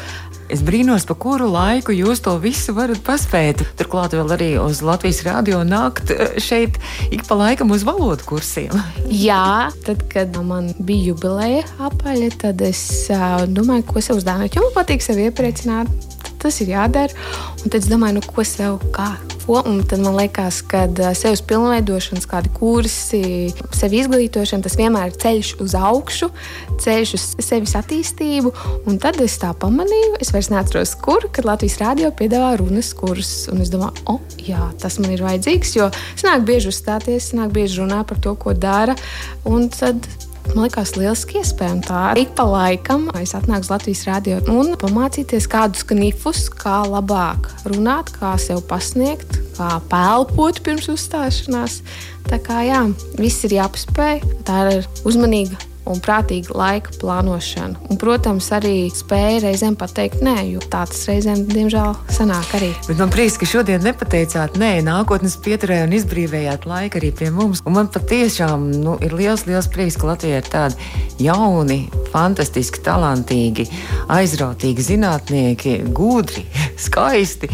Es 0.52 0.60
brīnos, 0.68 1.06
pa 1.08 1.16
kuru 1.16 1.48
laiku 1.48 1.94
jūs 1.96 2.20
to 2.26 2.34
visu 2.44 2.74
varat 2.76 3.00
paspēt. 3.06 3.62
Turklāt 3.80 4.12
vēl 4.18 4.34
arī 4.36 4.50
uz 4.60 4.82
Latvijas 4.84 5.22
rādio 5.24 5.62
nākt 5.64 6.12
eh, 6.12 6.36
šeit 6.44 6.76
ik 7.08 7.24
pa 7.30 7.38
laikam 7.40 7.72
uz 7.72 7.86
valodu 7.88 8.28
kursiem. 8.28 8.76
Jā, 9.08 9.72
tad, 9.88 10.04
kad 10.12 10.36
man 10.44 10.74
bija 10.76 11.14
jubileja 11.14 11.64
apaļa, 11.88 12.32
tad 12.44 12.64
es 12.68 12.84
uh, 13.14 13.46
domāju, 13.48 13.88
ko 13.88 14.04
sev 14.04 14.20
uzdāvināt. 14.20 14.58
Jo 14.58 14.68
man 14.68 14.76
patīk 14.76 15.06
sevi 15.06 15.30
iepriecināt. 15.30 16.10
Tas 16.42 16.60
ir 16.60 16.74
jādara. 16.74 17.16
Un 17.62 17.70
tad 17.70 17.80
es 17.80 17.88
domāju, 17.88 18.20
nu, 18.20 18.28
ko 18.28 18.44
sev, 18.44 18.82
kā 18.92 19.14
ko. 19.52 19.62
Tad 19.88 20.00
man 20.00 20.16
liekas, 20.16 20.62
ka 20.68 20.86
sevis 21.18 21.42
pilnveidošanas, 21.48 22.28
kādi 22.30 22.52
kursi, 22.56 23.52
sevi 23.76 24.02
izglītošana, 24.02 24.64
tas 24.66 24.78
vienmēr 24.80 25.12
ir 25.12 25.18
ceļš 25.22 25.52
uz 25.64 25.76
augšu, 25.76 26.32
ceļš 26.82 27.14
uz 27.18 27.28
sevis 27.44 27.76
attīstību. 27.80 28.54
Un 28.90 29.00
tad 29.02 29.20
es 29.24 29.38
tā 29.42 29.52
pamanīju, 29.58 30.16
es 30.24 30.32
vairs 30.36 30.52
neatceros, 30.54 30.96
kur, 31.04 31.28
kad 31.34 31.48
Latvijas 31.48 31.80
rādio 31.82 32.12
piedāvā 32.16 32.54
runas 32.62 32.94
kursus. 32.98 33.50
Un 33.52 33.64
es 33.66 33.74
domāju, 33.74 34.06
o, 34.06 34.18
oh, 34.18 34.40
jā, 34.40 34.72
tas 34.82 35.00
man 35.02 35.16
ir 35.16 35.26
vajadzīgs, 35.26 35.76
jo 35.80 35.92
sanāk 36.16 36.48
bieži 36.48 36.72
uzstāties, 36.72 37.32
sanāk 37.34 37.56
bieži 37.56 37.84
runāt 37.84 38.12
par 38.12 38.22
to, 38.24 38.36
ko 38.40 38.56
dara. 38.56 38.96
Un 39.50 39.68
tad 39.74 40.08
Man 40.50 40.66
liekas, 40.66 40.96
lieliski 40.98 41.40
iespēja. 41.40 41.78
Tā 41.86 42.02
ik 42.20 42.34
pa 42.36 42.44
laikam 42.50 43.08
es 43.22 43.36
atnāku 43.38 43.68
uz 43.68 43.72
Latvijas 43.72 44.04
rādio 44.10 44.42
un 44.52 44.74
pamācīties 44.82 45.48
kādus 45.52 45.86
knifus, 45.88 46.46
kā 46.52 46.82
labāk 46.90 47.50
runāt, 47.72 48.12
kā 48.18 48.34
sev 48.42 48.64
pasniegt, 48.68 49.40
kā 49.56 49.78
pelpot 49.92 50.62
pirms 50.66 50.92
uzstāšanās. 50.92 51.82
Tā 52.28 52.42
kā 52.44 52.62
jā, 52.68 52.86
viss 53.22 53.48
ir 53.48 53.62
jāpaspēj. 53.62 54.24
Tā 54.48 54.64
ir 54.76 54.90
uzmanīga 55.08 55.71
un 55.90 56.02
prātīga 56.04 56.54
laika 56.56 56.94
plānošana. 57.02 57.80
Un, 57.90 57.98
protams, 58.02 58.50
arī 58.56 58.90
spēja 58.94 59.42
reizēm 59.46 59.78
pateikt 59.80 60.22
nē, 60.26 60.36
jo 60.52 60.62
tā 60.62 60.84
tas 60.90 61.04
reizēm, 61.10 61.44
diemžēl, 61.50 61.96
sanāk 62.14 62.54
arī. 62.60 62.72
Bet 62.88 63.02
man 63.02 63.14
prieks, 63.14 63.38
ka 63.42 63.50
šodien 63.50 63.84
nepateicāt 63.86 64.58
nē, 64.62 64.74
nākotnes 64.86 65.38
pieturē 65.42 65.82
un 65.88 65.96
izbrīvējāt 65.98 66.68
laiku 66.70 67.02
arī 67.02 67.12
pie 67.18 67.32
mums. 67.34 67.64
Un 67.66 67.78
man 67.78 67.90
patiešām 67.94 68.70
nu, 68.84 68.98
ir 69.04 69.16
liels, 69.18 69.46
liels 69.50 69.70
prieks, 69.72 69.98
ka 70.00 70.12
Latvijā 70.12 70.42
ir 70.42 70.52
tādi 70.52 71.26
jauni, 71.26 71.84
fantastiski, 72.14 72.84
talantīgi, 72.86 73.68
aizrautīgi 74.12 74.88
zinātnieki, 74.92 75.78
gudri, 75.96 76.46
skaisti. 76.86 77.50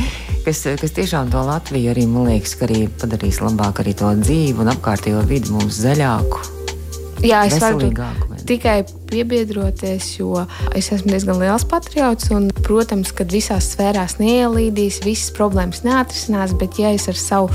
Kas, 0.47 0.61
kas 0.79 0.93
tiešām 0.95 1.31
to 1.33 1.41
Latviju 1.43 1.91
arī, 1.91 2.05
man 2.07 2.29
liekas, 2.29 2.55
arī 2.63 2.85
padarīs 3.01 3.41
labāk 3.43 3.83
arī 3.83 3.97
to 3.99 4.13
dzīvi 4.21 4.63
un 4.63 4.71
apkārtējo 4.71 5.25
vidi 5.27 5.51
mums 5.51 5.81
zaļāku 5.83 6.56
Jā, 7.25 7.41
es 7.47 7.58
varu 7.62 7.89
tikai 8.47 8.84
piebiedroties, 9.10 10.10
jo 10.19 10.43
es 10.77 10.89
esmu 10.93 11.12
diezgan 11.12 11.39
liels 11.41 11.65
patriots. 11.67 12.30
Un, 12.36 12.49
protams, 12.65 13.12
ka 13.15 13.25
visās 13.27 13.71
sfērās 13.73 14.17
neielīdīs, 14.21 15.01
visas 15.06 15.34
problēmas 15.36 15.84
neatrisinās, 15.88 16.56
bet 16.62 16.80
ja 16.82 16.93
es 16.95 17.08
ar 17.12 17.17
savu 17.19 17.51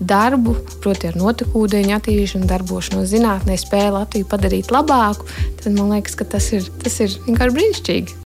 darbu, 0.00 0.56
proti, 0.84 1.10
ar 1.10 1.18
notekūdeņu 1.20 1.96
attīstīšanu, 1.96 2.50
darbošanos 2.50 3.10
zinātnē, 3.14 3.56
spēju 3.60 3.96
Latviju 3.96 4.28
padarīt 4.28 4.70
labāku, 4.74 5.28
tad 5.62 5.72
man 5.78 5.96
liekas, 5.96 6.18
ka 6.18 6.28
tas 6.36 6.52
ir, 6.52 6.68
tas 6.84 7.00
ir 7.00 7.16
vienkārši 7.26 7.58
brīnišķīgi. 7.58 8.22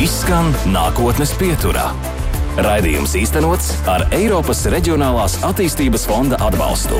Izskan 0.00 0.52
nākotnes 0.72 1.34
pieturā. 1.40 1.90
Raidījums 2.60 3.14
īstenots 3.16 3.72
ar 3.88 4.08
Eiropas 4.16 4.64
Reģionālās 4.72 5.38
attīstības 5.46 6.08
fonda 6.10 6.40
atbalstu. 6.44 6.98